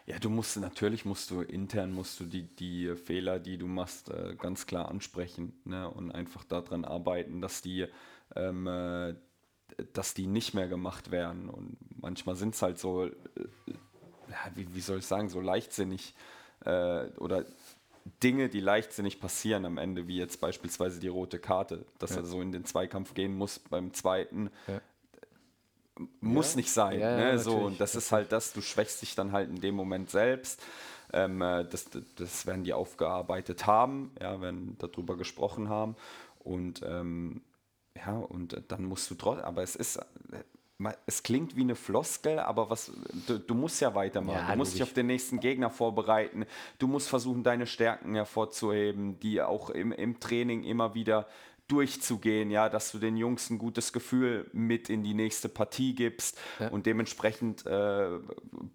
[0.06, 4.10] Ja, du musst natürlich musst du intern musst du die, die Fehler, die du machst,
[4.10, 5.88] äh, ganz klar ansprechen ne?
[5.88, 7.86] und einfach daran arbeiten, dass die,
[8.34, 9.14] ähm, äh,
[9.92, 11.48] dass die nicht mehr gemacht werden.
[11.48, 13.12] Und manchmal sind es halt so, äh,
[14.54, 16.14] wie, wie soll ich sagen, so leichtsinnig
[16.64, 17.44] äh, oder
[18.22, 22.18] Dinge, die leichtsinnig passieren am Ende, wie jetzt beispielsweise die rote Karte, dass Ja.
[22.18, 24.50] er so in den Zweikampf gehen muss beim zweiten.
[24.66, 24.80] Ja.
[26.20, 26.98] Muss nicht sein.
[26.98, 27.38] Ne?
[27.38, 30.60] so, und das ist halt das, du schwächst dich dann halt in dem Moment selbst.
[31.12, 31.86] Ähm, äh, das,
[32.16, 35.94] das werden die aufgearbeitet haben, ja, werden darüber gesprochen haben.
[36.40, 37.42] Und ähm,
[37.96, 40.00] ja, und dann musst du trotzdem, aber es ist,
[41.06, 42.92] es klingt wie eine Floskel, aber was,
[43.26, 44.46] du, du musst ja weitermachen.
[44.46, 46.46] Ja, du musst dich auf den nächsten Gegner vorbereiten.
[46.78, 51.26] Du musst versuchen, deine Stärken hervorzuheben, die auch im, im Training immer wieder
[51.68, 56.38] durchzugehen, ja, dass du den Jungs ein gutes Gefühl mit in die nächste Partie gibst
[56.60, 56.68] Ja.
[56.68, 58.08] und dementsprechend äh,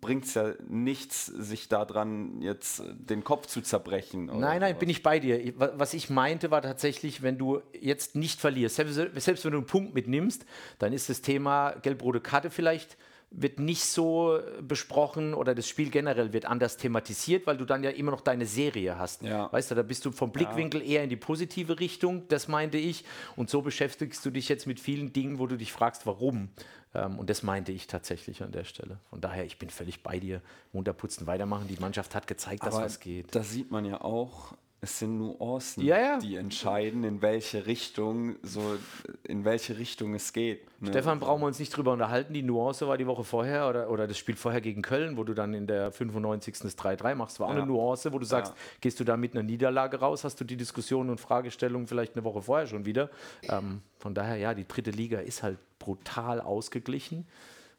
[0.01, 4.25] bringt es ja nichts, sich daran jetzt den Kopf zu zerbrechen.
[4.25, 4.79] Nein, nein, sowas.
[4.79, 5.53] bin ich bei dir.
[5.57, 9.67] Was ich meinte, war tatsächlich, wenn du jetzt nicht verlierst, selbst, selbst wenn du einen
[9.67, 10.45] Punkt mitnimmst,
[10.79, 12.97] dann ist das Thema gelb-rote Karte vielleicht
[13.31, 17.91] wird nicht so besprochen oder das Spiel generell wird anders thematisiert, weil du dann ja
[17.91, 19.21] immer noch deine Serie hast.
[19.21, 19.51] Ja.
[19.51, 20.87] Weißt du, da bist du vom Blickwinkel ja.
[20.87, 23.05] eher in die positive Richtung, das meinte ich.
[23.35, 26.49] Und so beschäftigst du dich jetzt mit vielen Dingen, wo du dich fragst, warum.
[26.95, 28.99] Ähm, und das meinte ich tatsächlich an der Stelle.
[29.09, 30.41] Von daher, ich bin völlig bei dir.
[30.73, 31.67] Munter putzen, weitermachen.
[31.67, 33.35] Die Mannschaft hat gezeigt, dass was geht.
[33.35, 36.17] Da sieht man ja auch, es sind Nuancen, ja, ja.
[36.19, 38.77] die entscheiden, in welche Richtung so
[39.23, 40.61] in welche Richtung es geht.
[40.81, 40.89] Ne?
[40.89, 42.33] Stefan, brauchen wir uns nicht drüber unterhalten.
[42.33, 45.33] Die Nuance war die Woche vorher oder, oder das Spiel vorher gegen Köln, wo du
[45.33, 46.59] dann in der 95.
[46.59, 47.41] das 3-3 machst.
[47.41, 47.57] War auch ja.
[47.57, 50.55] eine Nuance, wo du sagst, gehst du da mit einer Niederlage raus, hast du die
[50.55, 53.09] Diskussion und Fragestellungen vielleicht eine Woche vorher schon wieder.
[53.43, 57.27] Ähm, von daher, ja, die dritte Liga ist halt brutal ausgeglichen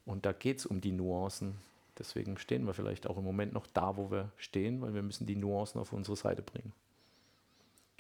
[0.05, 1.55] und da geht es um die Nuancen.
[1.99, 5.27] Deswegen stehen wir vielleicht auch im Moment noch da, wo wir stehen, weil wir müssen
[5.27, 6.73] die Nuancen auf unsere Seite bringen.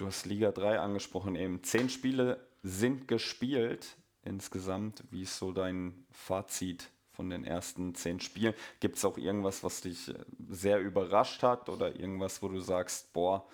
[0.00, 1.62] Du hast Liga 3 angesprochen eben.
[1.62, 5.04] Zehn Spiele sind gespielt insgesamt.
[5.10, 8.54] Wie ist so dein Fazit von den ersten zehn Spielen?
[8.80, 10.14] Gibt es auch irgendwas, was dich äh,
[10.48, 13.46] sehr überrascht hat oder irgendwas, wo du sagst, boah,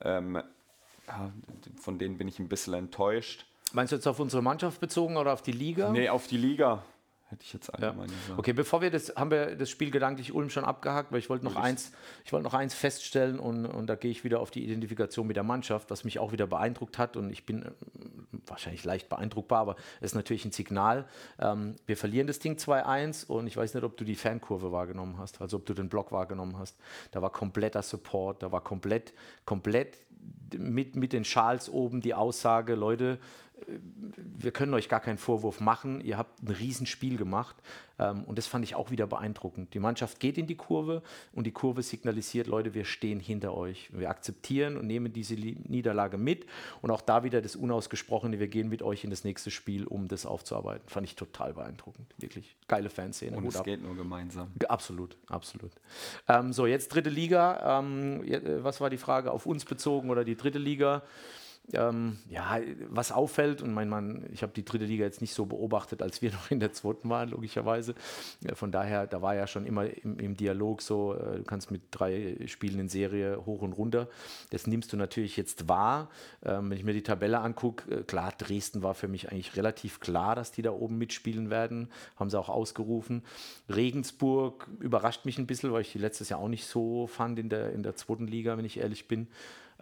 [0.00, 0.42] ähm,
[1.06, 1.32] ja,
[1.78, 3.44] von denen bin ich ein bisschen enttäuscht?
[3.74, 5.90] Meinst du jetzt auf unsere Mannschaft bezogen oder auf die Liga?
[5.90, 6.82] Nee, auf die Liga
[7.30, 8.14] hätte ich jetzt allgemein ja.
[8.14, 8.38] gesagt.
[8.38, 11.44] Okay, bevor wir das, haben wir das Spiel gedanklich Ulm schon abgehakt, weil ich wollte
[11.44, 11.92] noch eins,
[12.24, 15.36] ich wollte noch eins feststellen und, und da gehe ich wieder auf die Identifikation mit
[15.36, 17.70] der Mannschaft, was mich auch wieder beeindruckt hat und ich bin äh,
[18.46, 21.06] wahrscheinlich leicht beeindruckbar, aber es ist natürlich ein Signal.
[21.38, 25.18] Ähm, wir verlieren das Ding 2-1 und ich weiß nicht, ob du die Fankurve wahrgenommen
[25.18, 26.76] hast, also ob du den Block wahrgenommen hast.
[27.12, 29.12] Da war kompletter Support, da war komplett,
[29.44, 29.98] komplett
[30.58, 33.18] mit, mit den Schals oben die Aussage, Leute,
[34.16, 36.00] wir können euch gar keinen Vorwurf machen.
[36.00, 37.56] Ihr habt ein Riesenspiel gemacht.
[38.00, 39.74] Ähm, und das fand ich auch wieder beeindruckend.
[39.74, 43.90] Die Mannschaft geht in die Kurve und die Kurve signalisiert, Leute, wir stehen hinter euch.
[43.92, 46.46] Wir akzeptieren und nehmen diese Niederlage mit.
[46.80, 50.08] Und auch da wieder das Unausgesprochene, wir gehen mit euch in das nächste Spiel, um
[50.08, 50.88] das aufzuarbeiten.
[50.88, 52.06] Fand ich total beeindruckend.
[52.18, 53.36] Wirklich geile Fanszene.
[53.36, 53.64] Und Hut es ab.
[53.64, 54.48] geht nur gemeinsam.
[54.68, 55.72] Absolut, absolut.
[56.28, 57.80] Ähm, so, jetzt dritte Liga.
[57.80, 59.30] Ähm, äh, was war die Frage?
[59.30, 61.02] Auf uns bezogen oder die dritte Liga?
[61.72, 65.46] Ähm, ja, was auffällt, und mein Mann, ich habe die dritte Liga jetzt nicht so
[65.46, 67.94] beobachtet, als wir noch in der zweiten waren, logischerweise.
[68.54, 71.82] Von daher, da war ja schon immer im, im Dialog so, äh, du kannst mit
[71.90, 74.08] drei Spielen in Serie hoch und runter.
[74.50, 76.10] Das nimmst du natürlich jetzt wahr.
[76.44, 80.00] Ähm, wenn ich mir die Tabelle angucke, äh, klar, Dresden war für mich eigentlich relativ
[80.00, 81.88] klar, dass die da oben mitspielen werden.
[82.16, 83.22] Haben sie auch ausgerufen.
[83.68, 87.48] Regensburg überrascht mich ein bisschen, weil ich die letztes Jahr auch nicht so fand in
[87.48, 89.28] der, in der zweiten Liga, wenn ich ehrlich bin.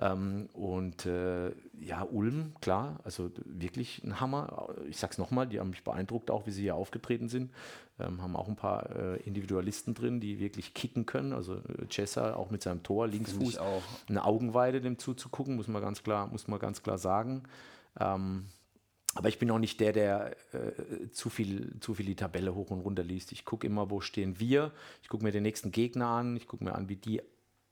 [0.00, 4.68] Ähm, und äh, ja, Ulm, klar, also wirklich ein Hammer.
[4.88, 7.52] Ich sag's nochmal, die haben mich beeindruckt, auch wie sie hier aufgetreten sind.
[7.98, 11.32] Ähm, haben auch ein paar äh, Individualisten drin, die wirklich kicken können.
[11.32, 13.58] Also äh, Cessa auch mit seinem Tor, Linksfuß,
[14.08, 17.42] eine Augenweide dem zuzugucken, muss man ganz klar, muss man ganz klar sagen.
[17.98, 18.46] Ähm,
[19.14, 22.70] aber ich bin auch nicht der, der äh, zu, viel, zu viel die Tabelle hoch
[22.70, 23.32] und runter liest.
[23.32, 24.70] Ich gucke immer, wo stehen wir.
[25.02, 26.36] Ich gucke mir den nächsten Gegner an.
[26.36, 27.20] Ich gucke mir an, wie die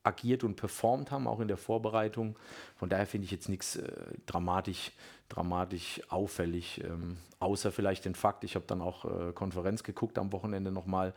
[0.03, 2.37] agiert und performt haben, auch in der Vorbereitung.
[2.75, 3.91] Von daher finde ich jetzt nichts äh,
[4.25, 4.91] dramatisch,
[5.29, 10.31] dramatisch auffällig, ähm, außer vielleicht den Fakt, ich habe dann auch äh, Konferenz geguckt am
[10.31, 11.13] Wochenende nochmal,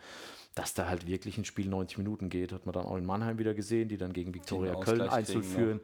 [0.54, 2.52] dass da halt wirklich ein Spiel 90 Minuten geht.
[2.52, 5.80] Hat man dann auch in Mannheim wieder gesehen, die dann gegen Viktoria Köln einzeln führen.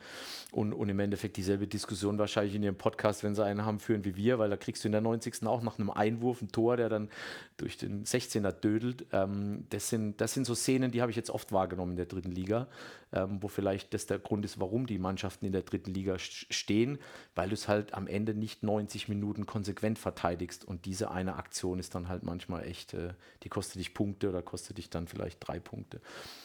[0.51, 4.05] Und, und im Endeffekt dieselbe Diskussion wahrscheinlich in ihrem Podcast, wenn sie einen haben, führen
[4.05, 5.47] wie wir, weil da kriegst du in der 90.
[5.47, 7.11] auch nach einem Einwurf ein Tor, der dann
[7.59, 9.07] durch den 16er dödelt.
[9.13, 12.07] Ähm, das, sind, das sind so Szenen, die habe ich jetzt oft wahrgenommen in der
[12.07, 12.67] dritten Liga,
[13.13, 16.99] ähm, wo vielleicht das der Grund ist, warum die Mannschaften in der dritten Liga stehen,
[17.37, 20.65] weil du es halt am Ende nicht 90 Minuten konsequent verteidigst.
[20.65, 24.43] Und diese eine Aktion ist dann halt manchmal echt, äh, die kostet dich Punkte oder
[24.43, 26.01] kostet dich dann vielleicht drei Punkte.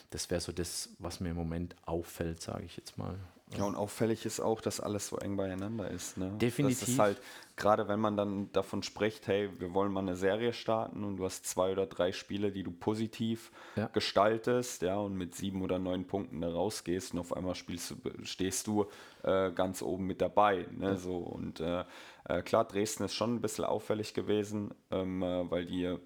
[0.09, 3.17] Das wäre so das, was mir im Moment auffällt, sage ich jetzt mal.
[3.57, 6.17] Ja, und auffällig ist auch, dass alles so eng beieinander ist.
[6.17, 6.31] Ne?
[6.37, 6.79] Definitiv.
[6.79, 7.21] Das ist halt,
[7.57, 11.25] gerade wenn man dann davon spricht, hey, wir wollen mal eine Serie starten und du
[11.25, 13.87] hast zwei oder drei Spiele, die du positiv ja.
[13.87, 17.95] gestaltest, ja, und mit sieben oder neun Punkten da rausgehst und auf einmal spielst du,
[18.23, 18.85] stehst du
[19.23, 20.65] äh, ganz oben mit dabei.
[20.71, 20.91] Ne?
[20.91, 20.95] Ja.
[20.95, 21.83] So, und äh,
[22.25, 25.97] äh, klar, Dresden ist schon ein bisschen auffällig gewesen, ähm, äh, weil die ja,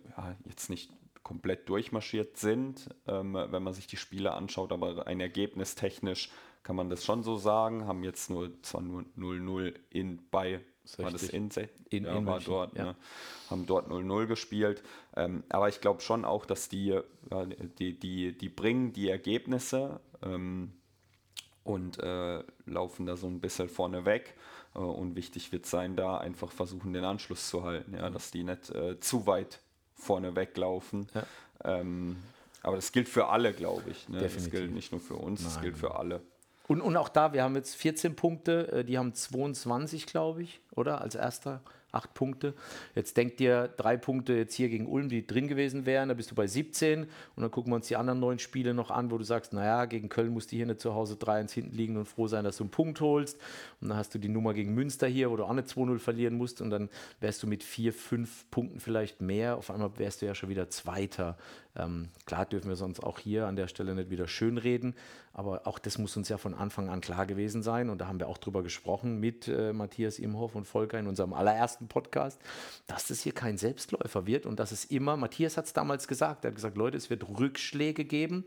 [0.45, 5.73] jetzt nicht komplett durchmarschiert sind, ähm, wenn man sich die Spiele anschaut, aber ein Ergebnis
[5.73, 6.29] technisch
[6.65, 10.61] kann man das schon so sagen, haben jetzt nur zwar nur 0-0 in bei
[10.97, 11.49] war das in,
[11.89, 12.85] in, ja, in war dort, ja.
[12.85, 12.95] ne?
[13.49, 14.83] haben dort 0-0 gespielt.
[15.15, 16.99] Ähm, aber ich glaube schon auch, dass die,
[17.79, 20.73] die, die, die bringen die Ergebnisse ähm,
[21.63, 24.35] und äh, laufen da so ein bisschen vorne weg.
[24.75, 28.43] Äh, und wichtig wird sein, da einfach versuchen, den Anschluss zu halten, ja, dass die
[28.43, 29.59] nicht äh, zu weit
[29.95, 31.07] vorne weglaufen.
[31.13, 31.25] Ja.
[31.63, 32.17] Ähm,
[32.61, 34.09] aber das gilt für alle, glaube ich.
[34.09, 34.19] Ne?
[34.19, 36.21] Das gilt nicht nur für uns, das gilt für alle.
[36.67, 40.61] Und, und auch da, wir haben jetzt 14 Punkte, äh, die haben 22, glaube ich,
[40.71, 41.01] oder?
[41.01, 41.61] Als erster
[41.95, 42.53] acht Punkte.
[42.93, 46.31] Jetzt denkt dir drei Punkte jetzt hier gegen Ulm, die drin gewesen wären, da bist
[46.31, 47.09] du bei 17 und
[47.41, 50.09] dann gucken wir uns die anderen neun Spiele noch an, wo du sagst, naja, gegen
[50.09, 52.63] Köln musst du hier nicht zu Hause 3-1 hinten liegen und froh sein, dass du
[52.63, 53.39] einen Punkt holst.
[53.81, 56.35] Und dann hast du die Nummer gegen Münster hier, wo du auch eine 2-0 verlieren
[56.37, 59.57] musst und dann wärst du mit vier, fünf Punkten vielleicht mehr.
[59.57, 61.37] Auf einmal wärst du ja schon wieder Zweiter.
[61.77, 64.95] Ähm, klar dürfen wir sonst auch hier an der Stelle nicht wieder schönreden,
[65.33, 68.19] aber auch das muss uns ja von Anfang an klar gewesen sein und da haben
[68.19, 72.39] wir auch drüber gesprochen mit äh, Matthias Imhoff und Volker in unserem allerersten Podcast,
[72.87, 76.45] dass das hier kein Selbstläufer wird und dass es immer, Matthias hat es damals gesagt,
[76.45, 78.45] er hat gesagt, Leute, es wird Rückschläge geben,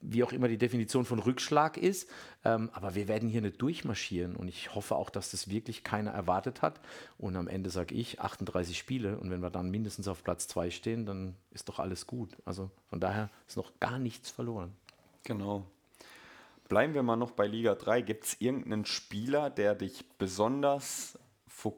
[0.00, 2.08] wie auch immer die Definition von Rückschlag ist.
[2.44, 6.10] Ähm, aber wir werden hier nicht durchmarschieren und ich hoffe auch, dass das wirklich keiner
[6.10, 6.80] erwartet hat.
[7.18, 10.70] Und am Ende sage ich 38 Spiele und wenn wir dann mindestens auf Platz 2
[10.70, 12.36] stehen, dann ist doch alles gut.
[12.44, 14.72] Also von daher ist noch gar nichts verloren.
[15.24, 15.64] Genau.
[16.68, 18.02] Bleiben wir mal noch bei Liga 3.
[18.02, 21.18] Gibt es irgendeinen Spieler, der dich besonders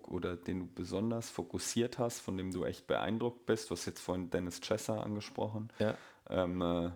[0.08, 3.70] oder den du besonders fokussiert hast, von dem du echt beeindruckt bist?
[3.70, 5.70] Du hast jetzt vorhin Dennis Chesser angesprochen.
[5.78, 5.96] Ja.
[6.28, 6.90] Ähm, äh,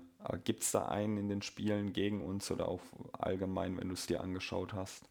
[0.44, 2.80] Gibt es da einen in den Spielen gegen uns oder auch
[3.12, 5.08] allgemein, wenn du es dir angeschaut hast?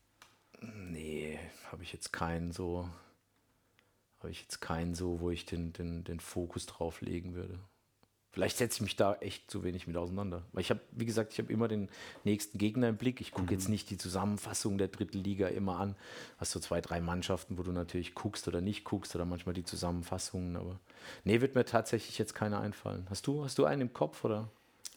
[0.62, 1.40] Nee,
[1.72, 2.90] habe ich jetzt keinen so,
[4.20, 7.60] habe ich jetzt keinen so, wo ich den, den, den Fokus drauf legen würde.
[8.32, 10.44] Vielleicht setze ich mich da echt zu wenig mit auseinander.
[10.54, 11.90] Weil ich habe, wie gesagt, ich habe immer den
[12.24, 13.22] nächsten Gegner im Blick.
[13.22, 13.54] Ich gucke mhm.
[13.54, 15.96] jetzt nicht die Zusammenfassung der dritten Liga immer an.
[16.38, 19.64] Hast so zwei, drei Mannschaften, wo du natürlich guckst oder nicht guckst oder manchmal die
[19.64, 20.58] Zusammenfassungen.
[20.58, 20.80] Aber
[21.24, 23.08] nee, wird mir tatsächlich jetzt keiner einfallen.
[23.10, 24.50] Hast du, hast du einen im Kopf oder?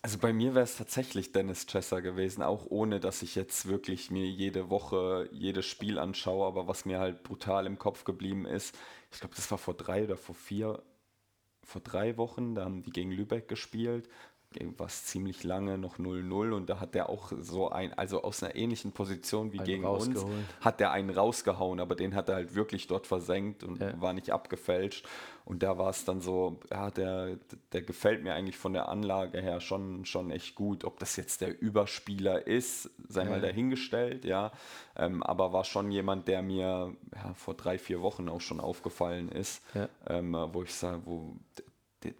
[0.04, 4.10] Also bei mir wäre es tatsächlich Dennis Chesser gewesen, auch ohne dass ich jetzt wirklich
[4.10, 8.76] mir jede Woche jedes Spiel anschaue, aber was mir halt brutal im Kopf geblieben ist,
[9.12, 10.82] ich glaube, das war vor drei oder vor vier,
[11.64, 14.08] vor drei Wochen, da haben die gegen Lübeck gespielt,
[14.76, 18.54] was ziemlich lange noch 0-0 und da hat der auch so ein, also aus einer
[18.54, 20.24] ähnlichen Position wie einen gegen uns,
[20.60, 24.00] hat der einen rausgehauen, aber den hat er halt wirklich dort versenkt und ja.
[24.00, 25.06] war nicht abgefälscht.
[25.44, 27.36] Und da war es dann so, ja, der,
[27.72, 30.84] der gefällt mir eigentlich von der Anlage her schon, schon echt gut.
[30.84, 33.30] Ob das jetzt der Überspieler ist, sei ja.
[33.30, 34.52] mal dahingestellt, ja.
[34.96, 39.30] Ähm, aber war schon jemand, der mir ja, vor drei, vier Wochen auch schon aufgefallen
[39.30, 39.88] ist, ja.
[40.06, 41.34] ähm, wo ich sage, wo,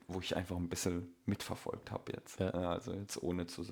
[0.09, 2.41] wo ich einfach ein bisschen mitverfolgt habe jetzt.
[2.41, 3.63] Also jetzt ohne zu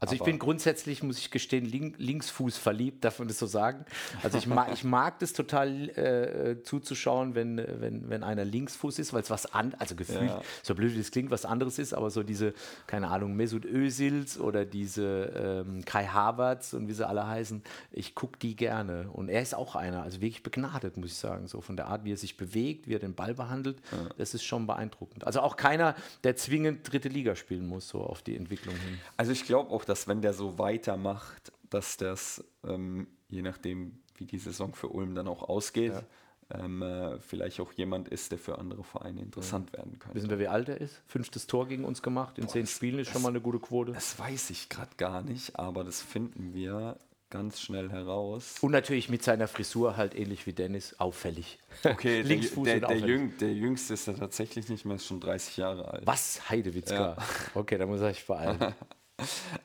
[0.00, 3.84] also ich bin grundsätzlich, muss ich gestehen, Link, Linksfuß verliebt, darf man das so sagen.
[4.22, 9.12] Also ich mag, ich mag das total äh, zuzuschauen, wenn, wenn, wenn einer Linksfuß ist,
[9.12, 10.40] weil es was an, also gefühlt, ja.
[10.62, 12.54] so blöd wie es klingt, was anderes ist, aber so diese,
[12.86, 18.14] keine Ahnung, Mesut Özils oder diese ähm, Kai Havertz und wie sie alle heißen, ich
[18.14, 19.10] gucke die gerne.
[19.12, 22.04] Und er ist auch einer, also wirklich begnadet, muss ich sagen, so von der Art,
[22.04, 24.08] wie er sich bewegt, wie er den Ball behandelt, ja.
[24.16, 25.26] das ist schon beeindruckend.
[25.26, 28.98] Also auch keiner, der zwingend dritte Liga spielen muss, so auf die Entwicklung hin.
[29.18, 34.24] Also ich glaube auch, dass wenn der so weitermacht, dass das, ähm, je nachdem, wie
[34.24, 36.58] die Saison für Ulm dann auch ausgeht, ja.
[36.58, 39.78] ähm, äh, vielleicht auch jemand ist, der für andere Vereine interessant ja.
[39.78, 40.14] werden könnte.
[40.14, 41.02] Wissen wir, wie alt er ist?
[41.08, 43.58] Fünftes Tor gegen uns gemacht, in Boah, zehn Spielen ist das, schon mal eine gute
[43.58, 43.92] Quote.
[43.92, 46.96] Das weiß ich gerade gar nicht, aber das finden wir
[47.30, 48.56] ganz schnell heraus.
[48.60, 51.58] Und natürlich mit seiner Frisur halt ähnlich wie Dennis, auffällig.
[51.82, 55.20] Okay, Linksfuß der, der, der, Jüng, der, Jüngste ist ja tatsächlich nicht mehr, ist schon
[55.20, 56.06] 30 Jahre alt.
[56.06, 56.48] Was?
[56.48, 57.16] Heidewitzka.
[57.16, 57.16] Ja.
[57.54, 58.58] Okay, da muss ich vor allem.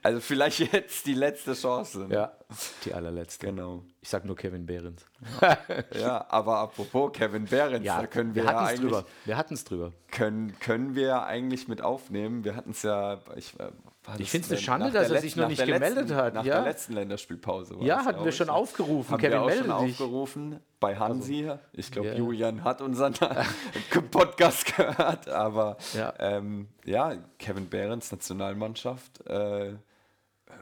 [0.01, 2.07] Also vielleicht jetzt die letzte Chance.
[2.07, 2.15] Ne?
[2.15, 2.31] Ja,
[2.83, 3.47] die allerletzte.
[3.47, 3.83] Genau.
[4.01, 5.05] Ich sag nur Kevin Behrens.
[5.99, 8.81] ja, aber apropos Kevin Behrens, ja, da können wir, wir ja eigentlich...
[8.81, 9.05] Drüber.
[9.25, 9.93] Wir hatten es drüber.
[10.11, 12.43] Können, können wir ja eigentlich mit aufnehmen.
[12.43, 13.19] Wir hatten es ja...
[13.35, 13.71] Ich, äh,
[14.17, 16.33] ich finde es eine Schande, dass er sich noch nicht gemeldet letzten, hat.
[16.33, 16.55] Nach ja?
[16.55, 17.75] der letzten Länderspielpause.
[17.81, 19.11] Ja, hatten wir schon aufgerufen.
[19.11, 19.99] Haben Kevin, wir auch schon dich.
[19.99, 21.49] aufgerufen bei Hansi.
[21.49, 22.17] Also, ich glaube, yeah.
[22.17, 23.13] Julian hat unseren
[24.11, 25.29] Podcast gehört.
[25.29, 29.25] Aber ja, ähm, ja Kevin Behrens, Nationalmannschaft.
[29.27, 29.73] Äh,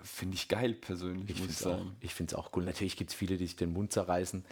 [0.04, 1.82] Finde ich geil persönlich, ich muss ich sagen.
[1.82, 2.64] Auch, ich finde es auch cool.
[2.64, 4.46] Natürlich gibt es viele, die sich den Mund zerreißen,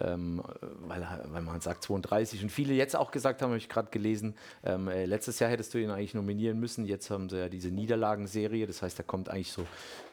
[0.00, 0.42] ähm,
[0.80, 4.34] weil, weil man sagt 32 und viele jetzt auch gesagt haben, habe ich gerade gelesen,
[4.64, 6.86] ähm, äh, letztes Jahr hättest du ihn eigentlich nominieren müssen.
[6.86, 9.66] Jetzt haben sie ja diese Niederlagenserie, das heißt, da kommt eigentlich so,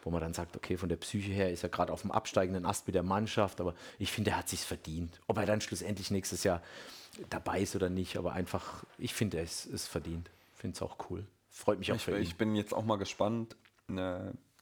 [0.03, 2.65] wo man dann sagt, okay, von der Psyche her ist er gerade auf dem absteigenden
[2.65, 5.21] Ast mit der Mannschaft, aber ich finde, er hat sich verdient.
[5.27, 6.61] Ob er dann schlussendlich nächstes Jahr
[7.29, 10.29] dabei ist oder nicht, aber einfach, ich finde, er ist, ist verdient.
[10.53, 11.25] Finde es auch cool.
[11.49, 12.23] Freut mich auch ich, für ihn.
[12.23, 13.55] Ich bin jetzt auch mal gespannt.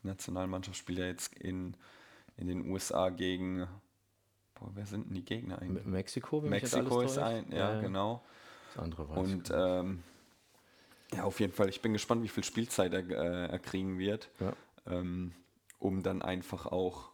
[0.03, 1.75] Nationalmannschaft spielt ja jetzt in,
[2.37, 3.67] in den USA gegen,
[4.55, 5.85] boah, wer sind denn die Gegner eigentlich?
[5.85, 8.23] Mexiko, Mexiko ist ein, ja, ja, genau.
[8.73, 10.03] Das andere weiß Und ähm,
[11.13, 14.29] ja, auf jeden Fall, ich bin gespannt, wie viel Spielzeit er, äh, er kriegen wird,
[14.39, 14.53] ja.
[14.87, 15.33] ähm,
[15.79, 17.13] um dann einfach auch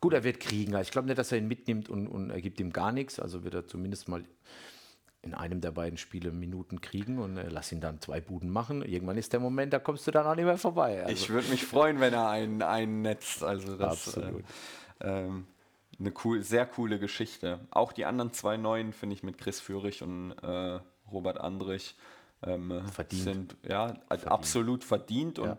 [0.00, 0.74] Gut, er wird kriegen.
[0.74, 3.20] Also ich glaube nicht, dass er ihn mitnimmt und, und er gibt ihm gar nichts.
[3.20, 4.24] Also wird er zumindest mal
[5.22, 8.82] in einem der beiden Spiele Minuten kriegen und äh, lass ihn dann zwei Buden machen.
[8.82, 11.02] Irgendwann ist der Moment, da kommst du dann auch nicht mehr vorbei.
[11.02, 11.12] Also.
[11.12, 13.42] Ich würde mich freuen, wenn er einen, einen netzt.
[13.42, 14.44] Also das, Absolut.
[15.00, 15.46] Äh, ähm,
[15.98, 17.60] eine cool, sehr coole Geschichte.
[17.70, 20.80] Auch die anderen zwei Neuen finde ich mit Chris Führig und äh,
[21.10, 21.96] Robert Andrich
[22.42, 23.22] ähm, verdient.
[23.22, 24.32] sind ja verdient.
[24.32, 25.58] absolut verdient und ja.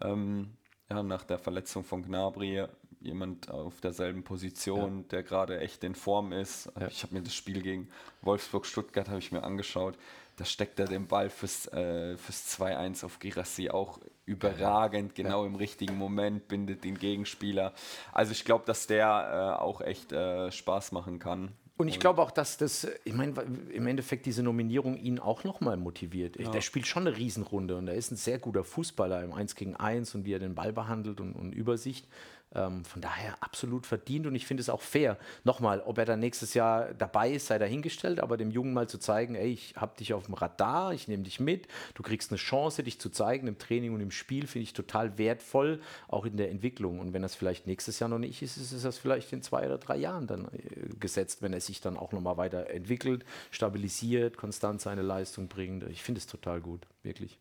[0.00, 0.56] Ähm,
[0.90, 2.66] ja, nach der Verletzung von Gnabry
[3.02, 5.04] jemand auf derselben Position, ja.
[5.10, 6.70] der gerade echt in Form ist.
[6.78, 6.88] Ja.
[6.88, 7.88] Ich habe mir das Spiel gegen
[8.22, 9.96] Wolfsburg-Stuttgart habe ich mir angeschaut.
[10.36, 15.46] Da steckt er den Ball fürs, äh, fürs 2-1 auf Girassi auch überragend, genau ja.
[15.46, 17.74] im richtigen Moment, bindet den Gegenspieler.
[18.12, 21.52] Also ich glaube, dass der äh, auch echt äh, Spaß machen kann.
[21.82, 23.32] Und ich glaube auch, dass das, ich meine,
[23.72, 26.38] im Endeffekt diese Nominierung ihn auch nochmal motiviert.
[26.38, 26.50] Ja.
[26.50, 29.74] Der spielt schon eine Riesenrunde und er ist ein sehr guter Fußballer im 1 gegen
[29.74, 32.06] 1 und wie er den Ball behandelt und, und Übersicht.
[32.54, 35.18] Ähm, von daher absolut verdient und ich finde es auch fair.
[35.44, 38.98] Nochmal, ob er dann nächstes Jahr dabei ist, sei dahingestellt, aber dem Jungen mal zu
[38.98, 42.38] zeigen, ey, ich habe dich auf dem Radar, ich nehme dich mit, du kriegst eine
[42.38, 46.36] Chance, dich zu zeigen im Training und im Spiel, finde ich total wertvoll, auch in
[46.36, 47.00] der Entwicklung.
[47.00, 49.78] Und wenn das vielleicht nächstes Jahr noch nicht ist, ist das vielleicht in zwei oder
[49.78, 54.80] drei Jahren dann äh, gesetzt, wenn er sich dann auch nochmal weiter entwickelt, stabilisiert, konstant
[54.80, 55.84] seine Leistung bringt.
[55.84, 57.38] Ich finde es total gut, wirklich.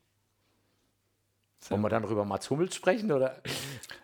[1.69, 3.11] Wollen wir dann über Mats Hummels sprechen?
[3.11, 3.35] Oder?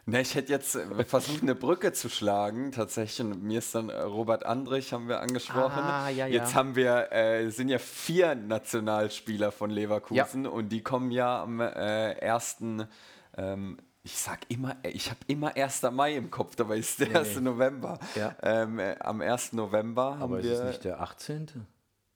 [0.09, 2.71] Ne, ich hätte jetzt äh, versucht, eine Brücke zu schlagen.
[2.71, 5.83] Tatsächlich, und mir ist dann äh, Robert Andrich, haben wir angesprochen.
[5.83, 6.27] Ah, ja, ja.
[6.27, 10.49] Jetzt haben wir, äh, sind ja vier Nationalspieler von Leverkusen ja.
[10.49, 12.57] und die kommen ja am äh, 1.
[13.35, 15.81] Ähm, ich sag immer, äh, ich habe immer 1.
[15.91, 17.35] Mai im Kopf, dabei ist der nee, 1.
[17.35, 17.41] Nee.
[17.41, 17.99] November.
[18.15, 18.33] Ja.
[18.41, 19.51] Ähm, äh, am 1.
[19.51, 20.51] November haben aber wir.
[20.51, 21.47] Aber ist es nicht der 18.?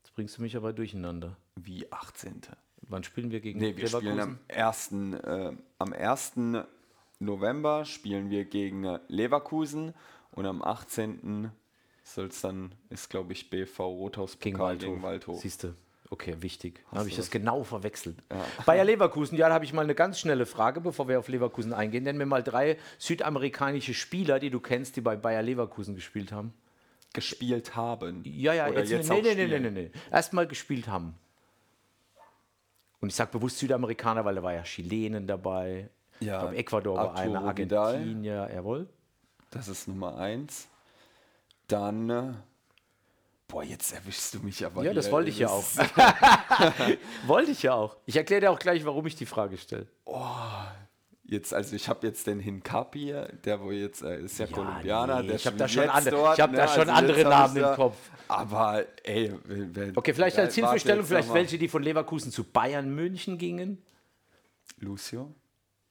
[0.01, 1.36] Jetzt bringst du mich aber durcheinander.
[1.56, 2.43] Wie 18.?
[2.91, 4.12] Wann spielen wir gegen nee, wir Leverkusen?
[4.12, 4.91] Spielen am 1.
[5.23, 6.34] Äh, am 1.
[7.19, 9.93] November spielen wir gegen Leverkusen
[10.32, 11.51] und am 18.
[12.04, 15.01] soll es dann, ist glaube ich BV Rothaus gegen Waldhof.
[15.01, 15.39] Waldhof.
[15.39, 15.73] Siehst du.
[16.10, 16.84] Okay, wichtig.
[16.91, 18.17] Habe ich das genau verwechselt.
[18.30, 18.45] Ja.
[18.65, 21.71] Bayer Leverkusen, ja, da habe ich mal eine ganz schnelle Frage, bevor wir auf Leverkusen
[21.71, 22.04] eingehen.
[22.04, 26.54] Nenn mir mal drei südamerikanische Spieler, die du kennst, die bei Bayer Leverkusen gespielt haben.
[27.13, 28.23] Gespielt haben?
[28.25, 29.91] Ja, ja, Oder jetzt, jetzt nee, nee, nee, nee, nee, nee.
[30.12, 31.15] Erstmal gespielt haben.
[33.01, 35.89] Und ich sage bewusst Südamerikaner, weil da war ja Chilenen dabei.
[36.19, 38.87] Ja, ich glaube, Ecuador war einer, Argentinier, jawohl.
[39.49, 40.67] Das ist Nummer eins.
[41.67, 42.33] Dann, äh,
[43.47, 44.83] boah, jetzt erwischst du mich aber.
[44.83, 45.63] Ja, das wollte ich ja auch.
[47.25, 47.97] wollte ich ja auch.
[48.05, 49.87] Ich erkläre dir auch gleich, warum ich die Frage stelle.
[50.05, 50.25] Oh,
[51.31, 53.15] Jetzt, also ich habe jetzt den Hinkapi,
[53.45, 56.11] der wo jetzt äh, ist ja, ja Kolumbianer, nee, der ich habe da schon, andere,
[56.13, 56.57] dort, ich hab ne?
[56.57, 57.95] da schon also andere Namen im Kopf.
[58.27, 63.37] Aber ey, wer, okay, vielleicht als Hilfestellung, vielleicht welche, die von Leverkusen zu Bayern München
[63.37, 63.81] gingen.
[64.79, 65.33] Lucio.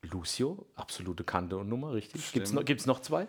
[0.02, 2.32] Lucio, absolute Kante und Nummer, richtig.
[2.32, 3.26] Gibt es noch, noch zwei?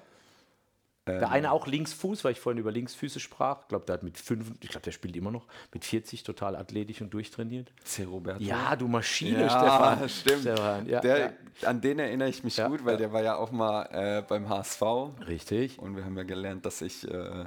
[1.07, 1.29] Der ähm.
[1.29, 3.61] eine auch Linksfuß, weil ich vorhin über Linksfüße sprach.
[3.63, 6.55] Ich glaube, der hat mit fünf, ich glaube, der spielt immer noch mit 40 total
[6.55, 7.73] athletisch und durchtrainiert.
[7.83, 8.03] C.
[8.03, 8.43] Roberto.
[8.43, 10.09] Ja, du Maschine, ja, Stefan.
[10.09, 10.41] Stimmt.
[10.41, 10.85] Stefan.
[10.87, 11.67] Ja, der, ja.
[11.67, 14.47] An den erinnere ich mich ja, gut, weil der war ja auch mal äh, beim
[14.47, 14.81] HSV.
[15.27, 15.79] Richtig.
[15.79, 17.45] Und wir haben ja gelernt, dass ich äh,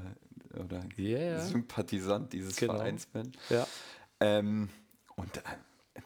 [0.59, 1.40] oder yeah.
[1.40, 2.75] Sympathisant dieses genau.
[2.75, 3.33] Vereins bin.
[3.51, 3.67] Ja.
[4.21, 4.69] Ähm,
[5.17, 5.40] und äh,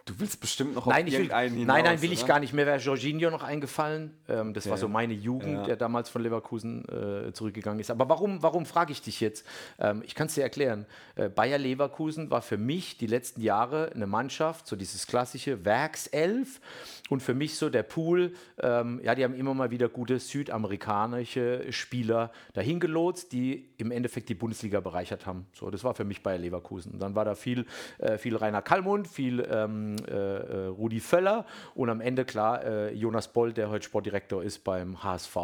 [0.05, 2.19] Du willst bestimmt noch nein, auf ich will, hinaus, Nein, nein, will oder?
[2.19, 2.53] ich gar nicht.
[2.53, 4.15] Mir wäre Jorginho noch eingefallen.
[4.29, 4.71] Ähm, das okay.
[4.71, 5.65] war so meine Jugend, ja.
[5.65, 7.91] der damals von Leverkusen äh, zurückgegangen ist.
[7.91, 9.47] Aber warum, warum frage ich dich jetzt?
[9.79, 10.85] Ähm, ich kann es dir erklären.
[11.15, 16.61] Äh, Bayer Leverkusen war für mich die letzten Jahre eine Mannschaft, so dieses klassische Werkself.
[17.09, 21.73] Und für mich so der Pool, ähm, ja, die haben immer mal wieder gute südamerikanische
[21.73, 25.47] Spieler dahin gelotst, die im Endeffekt die Bundesliga bereichert haben.
[25.55, 26.93] So, das war für mich Bayer Leverkusen.
[26.93, 27.65] Und dann war da viel,
[27.97, 32.65] äh, viel Rainer Kallmund, viel ähm, ähm, äh, äh, Rudi Völler und am Ende klar
[32.65, 35.37] äh, Jonas Boll, der heute Sportdirektor ist beim HSV.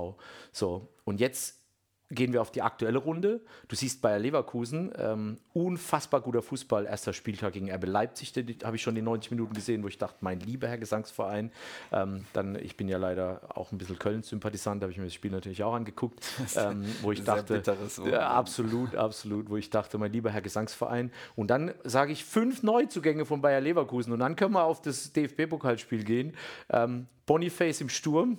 [0.53, 1.64] So, und jetzt
[2.11, 3.41] gehen wir auf die aktuelle Runde.
[3.69, 8.77] Du siehst Bayer Leverkusen, ähm, unfassbar guter Fußball, erster Spieltag gegen RB Leipzig, den habe
[8.77, 11.51] ich schon die 90 Minuten gesehen, wo ich dachte, mein lieber Herr Gesangsverein.
[11.93, 15.31] Ähm, dann, ich bin ja leider auch ein bisschen Köln-Sympathisant, habe ich mir das Spiel
[15.31, 16.25] natürlich auch angeguckt,
[16.57, 17.63] ähm, wo ich dachte,
[18.11, 21.11] ja, absolut, absolut, wo ich dachte, mein lieber Herr Gesangsverein.
[21.37, 25.13] Und dann sage ich fünf Neuzugänge von Bayer Leverkusen und dann können wir auf das
[25.13, 26.37] DFB-Pokalspiel gehen.
[26.71, 28.39] Ähm, Boniface im Sturm,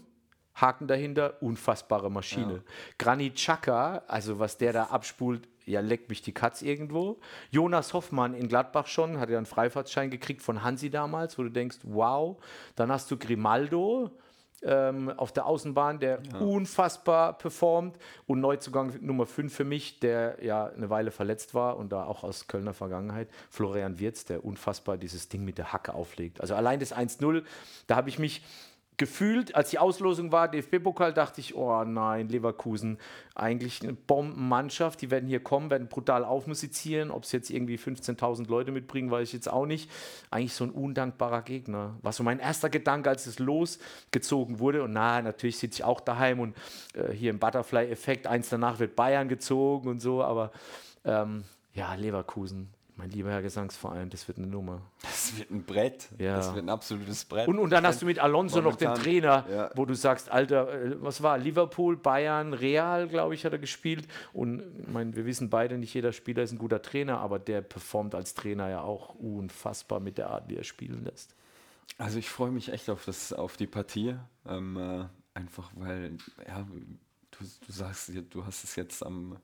[0.56, 2.54] Haken dahinter, unfassbare Maschine.
[2.54, 2.74] Ja.
[2.98, 7.20] Granit Xhaka, also was der da abspult, ja, leckt mich die Katz irgendwo.
[7.50, 11.50] Jonas Hoffmann in Gladbach schon, hat ja einen Freifahrtschein gekriegt von Hansi damals, wo du
[11.50, 12.38] denkst, wow.
[12.76, 14.12] Dann hast du Grimaldo
[14.63, 16.39] ähm, auf der Außenbahn, der ja.
[16.39, 17.98] unfassbar performt.
[18.28, 22.24] Und Neuzugang Nummer 5 für mich, der ja eine Weile verletzt war und da auch
[22.24, 26.41] aus Kölner Vergangenheit, Florian Wirz, der unfassbar dieses Ding mit der Hacke auflegt.
[26.41, 27.44] Also allein das 1-0,
[27.88, 28.43] da habe ich mich
[28.98, 32.98] gefühlt, als die Auslosung war, DFB-Pokal, dachte ich, oh nein, Leverkusen,
[33.34, 38.48] eigentlich eine Bombenmannschaft, die werden hier kommen, werden brutal aufmusizieren, ob es jetzt irgendwie 15.000
[38.48, 39.89] Leute mitbringen, weiß ich jetzt auch nicht.
[40.32, 41.96] Eigentlich so ein undankbarer Gegner.
[42.02, 46.00] War so mein erster Gedanke, als es losgezogen wurde und na, natürlich sitze ich auch
[46.00, 46.56] daheim und
[46.93, 50.52] äh, hier im Butterfly-Effekt, eins danach wird Bayern gezogen und so, aber
[51.04, 51.43] ähm,
[51.74, 54.82] ja, Leverkusen, mein lieber Herr Gesangsverein, das wird eine Nummer.
[55.02, 56.10] Das wird ein Brett.
[56.18, 56.38] Ja.
[56.38, 57.48] Das wird ein absolutes Brett.
[57.48, 59.72] Und, und dann hast du mit Alonso noch den Momentan, Trainer, ja.
[59.76, 61.38] wo du sagst, Alter, äh, was war?
[61.38, 64.08] Liverpool, Bayern, Real, glaube ich, hat er gespielt.
[64.34, 67.62] Und ich meine, wir wissen beide, nicht jeder Spieler ist ein guter Trainer, aber der
[67.62, 71.36] performt als Trainer ja auch unfassbar mit der Art, wie er spielen lässt.
[71.98, 74.16] Also ich freue mich echt auf, das, auf die Partie.
[74.48, 76.18] Ähm, äh, einfach weil,
[76.48, 76.66] ja,
[77.32, 79.38] du, du sagst, du hast es jetzt am,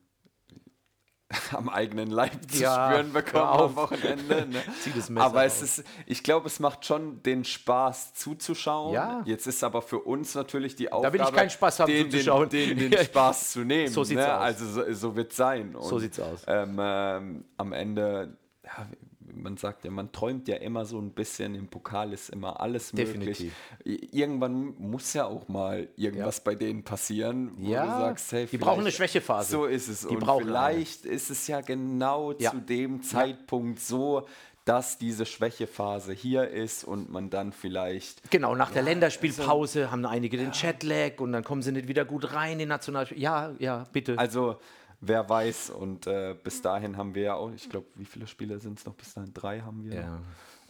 [1.51, 3.69] am eigenen Leib zu Ja, spüren bekommen auf.
[3.71, 4.47] am Wochenende.
[4.47, 4.61] Ne?
[5.21, 5.79] Aber es raus.
[5.79, 8.93] ist, ich glaube, es macht schon den Spaß zuzuschauen.
[8.93, 9.21] Ja.
[9.25, 12.11] Jetzt ist aber für uns natürlich die Da Aufgabe, will ich keinen Spaß haben, den,
[12.11, 12.49] zuzuschauen.
[12.49, 13.89] Den, den, den Spaß zu nehmen.
[13.91, 14.35] So sieht's ne?
[14.35, 14.41] aus.
[14.41, 15.75] Also so, so wird es sein.
[15.75, 16.43] Und, So sieht's aus.
[16.47, 18.87] Ähm, ähm, am Ende, ja,
[19.33, 22.91] man sagt ja, man träumt ja immer so ein bisschen, im Pokal ist immer alles
[22.91, 23.53] Definitiv.
[23.85, 24.11] möglich.
[24.13, 28.57] Irgendwann muss ja auch mal irgendwas bei denen passieren, wo Ja, du sagst, hey, die
[28.57, 29.51] brauchen eine Schwächephase.
[29.51, 30.01] So ist es.
[30.07, 32.51] Die Und vielleicht ist es ja genau Ja.
[32.51, 34.27] zu dem Zeitpunkt so,
[34.65, 40.37] dass diese Schwächephase hier ist und man dann vielleicht Genau, nach der Länderspielpause haben einige
[40.37, 43.19] den Chatlag und dann kommen sie nicht wieder gut rein in Nationalspiel.
[43.19, 44.17] Ja, ja, bitte.
[44.19, 44.57] Also,
[45.01, 45.71] wer weiß.
[45.71, 48.85] Und äh, bis dahin haben wir ja auch, ich glaube, wie viele Spiele sind es
[48.85, 48.95] noch?
[48.95, 49.95] Bis dahin drei haben wir.
[49.95, 50.21] ja.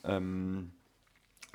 [0.03, 0.71] Ähm,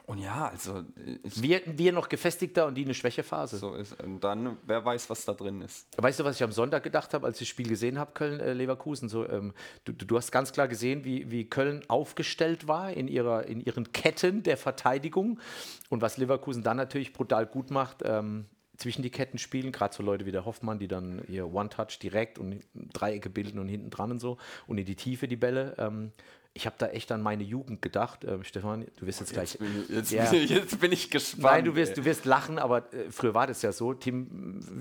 [0.07, 3.57] und ja, also äh, wir, wir noch gefestigter und die eine Schwächephase.
[3.57, 4.01] so ist.
[4.01, 5.89] Und dann, wer weiß, was da drin ist.
[5.97, 9.09] Weißt du, was ich am Sonntag gedacht habe, als ich das Spiel gesehen habe, Köln-Leverkusen?
[9.09, 9.53] so, ähm,
[9.85, 13.61] du, du du hast ganz klar gesehen, wie, wie Köln aufgestellt war in, ihrer, in
[13.61, 15.41] ihren Ketten der Verteidigung.
[15.89, 18.47] Und was Leverkusen dann natürlich brutal gut macht, ähm,
[18.77, 22.39] zwischen die Ketten spielen, gerade so Leute wie der Hoffmann, die dann ihr One-Touch direkt
[22.39, 22.62] und
[22.93, 25.74] Dreiecke bilden und hinten dran und so und in die Tiefe die Bälle.
[25.79, 26.12] Ähm,
[26.57, 28.24] ich habe da echt an meine Jugend gedacht.
[28.24, 29.52] Ähm, Stefan, du wirst jetzt gleich.
[29.52, 30.30] Jetzt bin ich, jetzt Ja.
[30.30, 31.42] bin ich, jetzt bin ich gespannt.
[31.44, 31.96] Nein, du wirst, ey.
[31.96, 33.92] du wirst lachen, aber äh, früher war das ja so.
[33.92, 34.26] Tim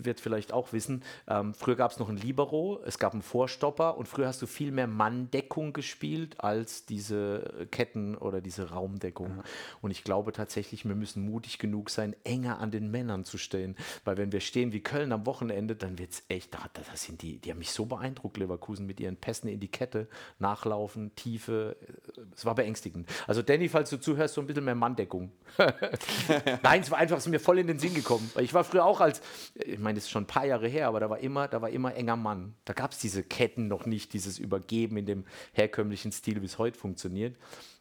[0.04, 1.04] wird vielleicht auch wissen.
[1.28, 4.48] Ähm, früher gab es noch einen Libero, es gab einen Vorstopper und früher hast du
[4.48, 9.44] viel mehr Manndeckung gespielt als diese Ketten- oder diese Raumdeckung.
[9.82, 13.76] Und ich glaube tatsächlich, wir müssen mutig genug sein, enger an den Männern zu stehen.
[14.06, 17.22] Weil wenn wir stehen wie Köln am Wochenende, dann wird es echt, da, da sind
[17.22, 20.08] die, die haben mich so beeindruckt, Leverkusen, mit ihren Pässen in die Kette,
[20.40, 21.65] Nachlaufen, Tiefe.
[22.36, 23.10] Es war beängstigend.
[23.28, 25.32] Also Danny, falls du zuhörst, so ein bisschen mehr Manndeckung.
[26.64, 28.30] Nein, es war einfach es ist mir voll in den Sinn gekommen.
[28.40, 29.22] Ich war früher auch als,
[29.56, 31.70] ich meine, das ist schon ein paar Jahre her, aber da war immer, da war
[31.70, 32.56] immer enger Mann.
[32.66, 36.58] Da gab es diese Ketten noch nicht, dieses Übergeben in dem herkömmlichen Stil, wie es
[36.58, 37.36] heute funktioniert.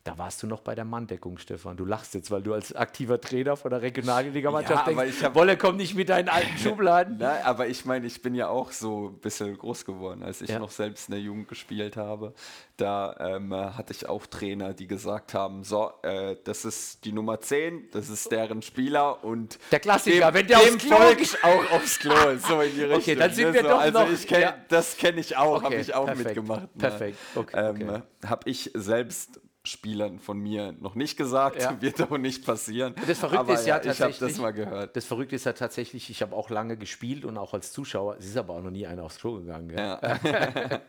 [0.05, 1.79] Da warst du noch bei der Manndeckung, Stefan.
[1.79, 5.35] Du lachst jetzt, weil du als aktiver Trainer von der Regionalligamannschaft Ja, denkst, ich hab-
[5.35, 7.17] Wolle kommt nicht mit deinen alten Schubladen.
[7.21, 10.51] Nein, aber ich meine, ich bin ja auch so ein bisschen groß geworden, als ich
[10.51, 10.59] Ja.
[10.59, 12.35] noch selbst in der Jugend gespielt habe.
[12.77, 17.13] Da ähm, äh, hatte ich auch Trainer, die gesagt haben, so, äh, das ist die
[17.13, 21.21] Nummer 10, das ist deren Spieler und Der Klassiker, dem, wenn der aufs Klo geht.
[21.23, 22.15] ich auch aufs Klo,
[22.47, 23.17] so in die Richtung.
[23.17, 23.69] dann sind ne, wir so.
[23.69, 24.55] doch also noch- kenn, ja.
[24.69, 26.61] Das kenne ich auch, habe Okay, ich auch perfekt, mitgemacht.
[26.63, 26.69] ne.
[26.77, 27.83] perfekt, okay, okay.
[27.85, 31.77] Ähm, habe ich selbst Spielern von mir noch nicht gesagt, Ja.
[31.81, 32.95] wird auch nicht passieren.
[33.07, 34.95] Das Verrückte aber ist ja ich habe das tatsächlich- mal gehört.
[34.95, 38.27] Das Verrückte ist ja tatsächlich, ich habe auch lange gespielt und auch als Zuschauer, es
[38.27, 39.69] ist aber auch noch nie einer aufs Klo gegangen.
[39.69, 39.79] Gell?
[39.79, 39.99] Ja.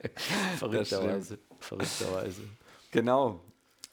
[0.58, 1.40] Verrückterweise.
[1.60, 2.42] Verrückterweise.
[2.92, 3.42] Genau.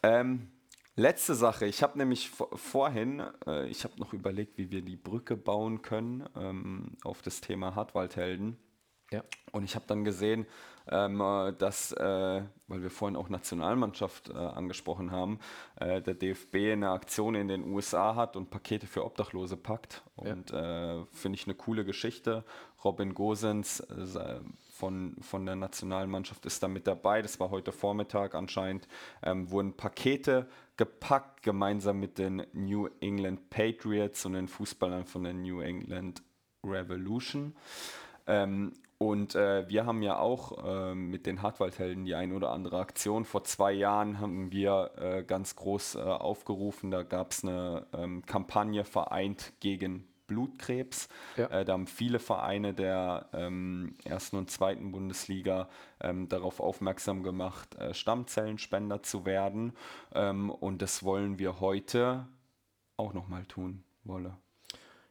[0.02, 0.48] Ähm,
[0.96, 1.66] letzte Sache.
[1.66, 5.82] Ich habe nämlich vor, vorhin, äh, ich habe noch überlegt, wie wir die Brücke bauen
[5.82, 8.56] können ähm, auf das Thema Hartwaldhelden.
[9.10, 9.22] Ja.
[9.52, 10.46] Und ich habe dann gesehen,
[10.86, 15.38] dass, äh, weil wir vorhin auch Nationalmannschaft äh, angesprochen haben,
[15.76, 20.02] äh, der DFB eine Aktion in den USA hat und Pakete für Obdachlose packt.
[20.16, 22.44] Und äh, finde ich eine coole Geschichte.
[22.84, 24.40] Robin Gosens äh,
[24.72, 27.22] von, von der Nationalmannschaft ist da mit dabei.
[27.22, 28.88] Das war heute Vormittag anscheinend.
[29.22, 35.34] Ähm, wurden Pakete gepackt, gemeinsam mit den New England Patriots und den Fußballern von der
[35.34, 36.22] New England
[36.64, 37.54] Revolution.
[38.26, 38.72] Ähm,
[39.02, 43.24] und äh, wir haben ja auch ähm, mit den Hartwaldhelden die ein oder andere Aktion.
[43.24, 46.90] Vor zwei Jahren haben wir äh, ganz groß äh, aufgerufen.
[46.90, 51.08] Da gab es eine ähm, Kampagne vereint gegen Blutkrebs.
[51.36, 51.46] Ja.
[51.48, 55.68] Äh, da haben viele Vereine der ähm, ersten und zweiten Bundesliga
[56.00, 59.72] ähm, darauf aufmerksam gemacht, äh, Stammzellenspender zu werden.
[60.14, 62.28] Ähm, und das wollen wir heute
[62.96, 64.36] auch nochmal tun, Wolle.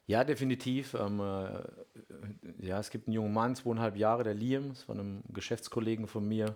[0.07, 0.93] Ja, definitiv.
[0.93, 5.23] Ähm, äh, ja, es gibt einen jungen Mann, zweieinhalb Jahre, der Liam, das von einem
[5.29, 6.55] Geschäftskollegen von mir,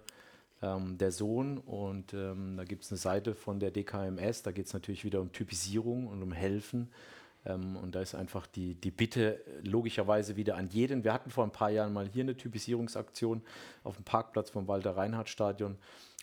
[0.62, 1.58] ähm, der Sohn.
[1.60, 5.22] Und ähm, da gibt es eine Seite von der DKMS, da geht es natürlich wieder
[5.22, 6.90] um Typisierung und um Helfen.
[7.46, 11.04] Ähm, und da ist einfach die, die Bitte logischerweise wieder an jeden.
[11.04, 13.42] Wir hatten vor ein paar Jahren mal hier eine Typisierungsaktion
[13.84, 15.78] auf dem Parkplatz vom Walter-Reinhardt-Stadion.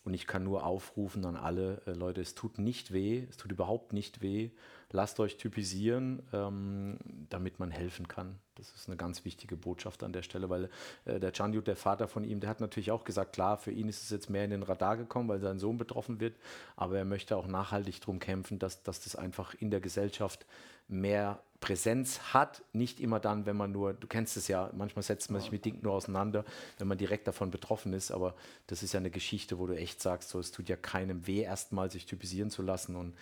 [0.05, 3.53] Und ich kann nur aufrufen an alle äh, Leute, es tut nicht weh, es tut
[3.53, 4.51] überhaupt nicht weh.
[4.91, 6.99] Lasst euch typisieren, ähm,
[7.29, 8.39] damit man helfen kann.
[8.57, 10.69] Das ist eine ganz wichtige Botschaft an der Stelle, weil
[11.05, 13.89] äh, der Candiut, der Vater von ihm, der hat natürlich auch gesagt, klar, für ihn
[13.89, 16.37] ist es jetzt mehr in den Radar gekommen, weil sein Sohn betroffen wird,
[16.77, 20.45] aber er möchte auch nachhaltig darum kämpfen, dass, dass das einfach in der Gesellschaft
[20.89, 25.31] mehr Präsenz hat, nicht immer dann, wenn man nur, du kennst es ja, manchmal setzt
[25.31, 26.45] man sich mit Dingen nur auseinander,
[26.79, 28.35] wenn man direkt davon betroffen ist, aber
[28.67, 31.41] das ist ja eine Geschichte, wo du echt sagst, so, es tut ja keinem weh,
[31.41, 32.97] erstmal sich typisieren zu lassen.
[32.97, 33.15] Und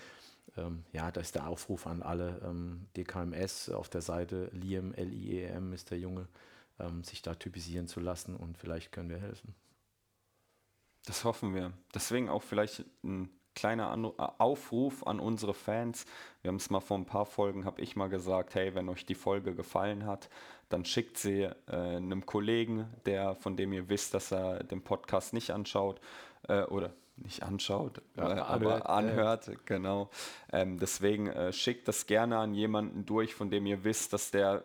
[0.56, 5.72] ähm, ja, da ist der Aufruf an alle ähm, DKMS auf der Seite, Liam, L-I-E-M
[5.72, 6.28] ist der Junge,
[6.78, 9.54] ähm, sich da typisieren zu lassen und vielleicht können wir helfen.
[11.06, 11.72] Das hoffen wir.
[11.94, 16.04] Deswegen auch vielleicht ein kleiner äh, Aufruf an unsere Fans.
[16.42, 19.06] Wir haben es mal vor ein paar Folgen, habe ich mal gesagt, hey, wenn euch
[19.06, 20.28] die Folge gefallen hat,
[20.68, 25.32] dann schickt sie äh, einem Kollegen, der von dem ihr wisst, dass er den Podcast
[25.32, 26.00] nicht anschaut
[26.48, 29.56] äh, oder nicht anschaut, ja, äh, aber anhört, äh.
[29.64, 30.10] genau.
[30.52, 34.64] Ähm, deswegen äh, schickt das gerne an jemanden durch, von dem ihr wisst, dass der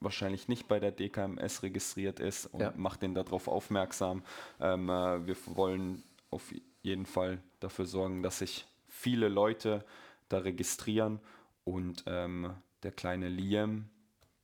[0.00, 2.72] wahrscheinlich nicht bei der DKMS registriert ist und ja.
[2.76, 4.22] macht den darauf aufmerksam.
[4.60, 6.52] Ähm, äh, wir wollen auf
[6.82, 9.84] jeden Fall dafür sorgen, dass sich viele Leute
[10.28, 11.20] da registrieren
[11.64, 13.88] und ähm, der kleine Liam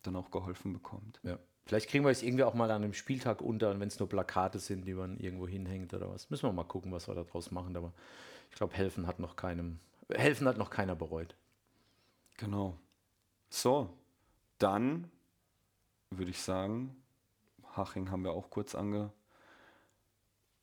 [0.01, 1.19] dann auch geholfen bekommt.
[1.23, 1.37] Ja.
[1.65, 4.59] Vielleicht kriegen wir es irgendwie auch mal an einem Spieltag unter, wenn es nur Plakate
[4.59, 6.29] sind, die man irgendwo hinhängt oder was.
[6.29, 7.75] Müssen wir mal gucken, was wir daraus machen.
[7.77, 7.93] Aber
[8.49, 11.35] ich glaube, helfen hat noch keinem, helfen hat noch keiner bereut.
[12.37, 12.77] Genau.
[13.49, 13.89] So,
[14.57, 15.09] dann
[16.09, 16.95] würde ich sagen,
[17.75, 19.11] Haching haben wir auch kurz ange,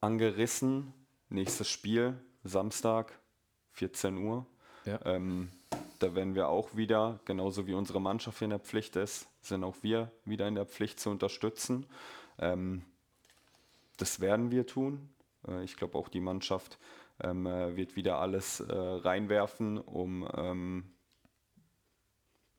[0.00, 0.92] angerissen.
[1.30, 3.18] Nächstes Spiel, Samstag,
[3.72, 4.46] 14 Uhr.
[4.84, 5.04] Ja.
[5.04, 5.50] Ähm,
[5.98, 9.76] da werden wir auch wieder, genauso wie unsere Mannschaft in der Pflicht ist, sind auch
[9.82, 11.86] wir wieder in der Pflicht zu unterstützen.
[12.38, 12.84] Ähm,
[13.96, 15.10] das werden wir tun.
[15.46, 16.78] Äh, ich glaube, auch die Mannschaft
[17.20, 20.84] ähm, äh, wird wieder alles äh, reinwerfen, um ähm,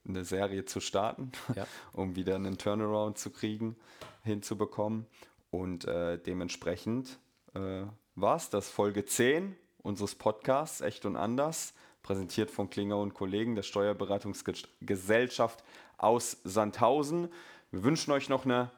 [0.08, 1.66] eine Serie zu starten, ja.
[1.94, 3.78] um wieder einen Turnaround zu kriegen,
[4.24, 5.06] hinzubekommen.
[5.52, 7.20] Und äh, dementsprechend
[7.54, 7.84] äh,
[8.16, 13.56] war es das, Folge 10 unseres Podcasts, Echt und Anders präsentiert von Klinger und Kollegen
[13.56, 15.64] der Steuerberatungsgesellschaft
[15.98, 17.30] aus Sandhausen.
[17.72, 18.72] Wir wünschen euch noch eine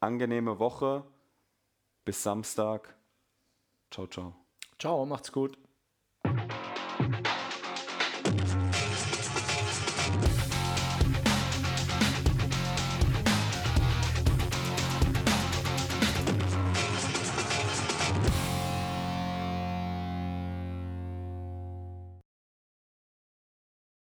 [0.00, 1.04] angenehme Woche.
[2.04, 2.96] Bis Samstag.
[3.90, 4.34] Ciao, ciao.
[4.78, 5.58] Ciao, macht's gut.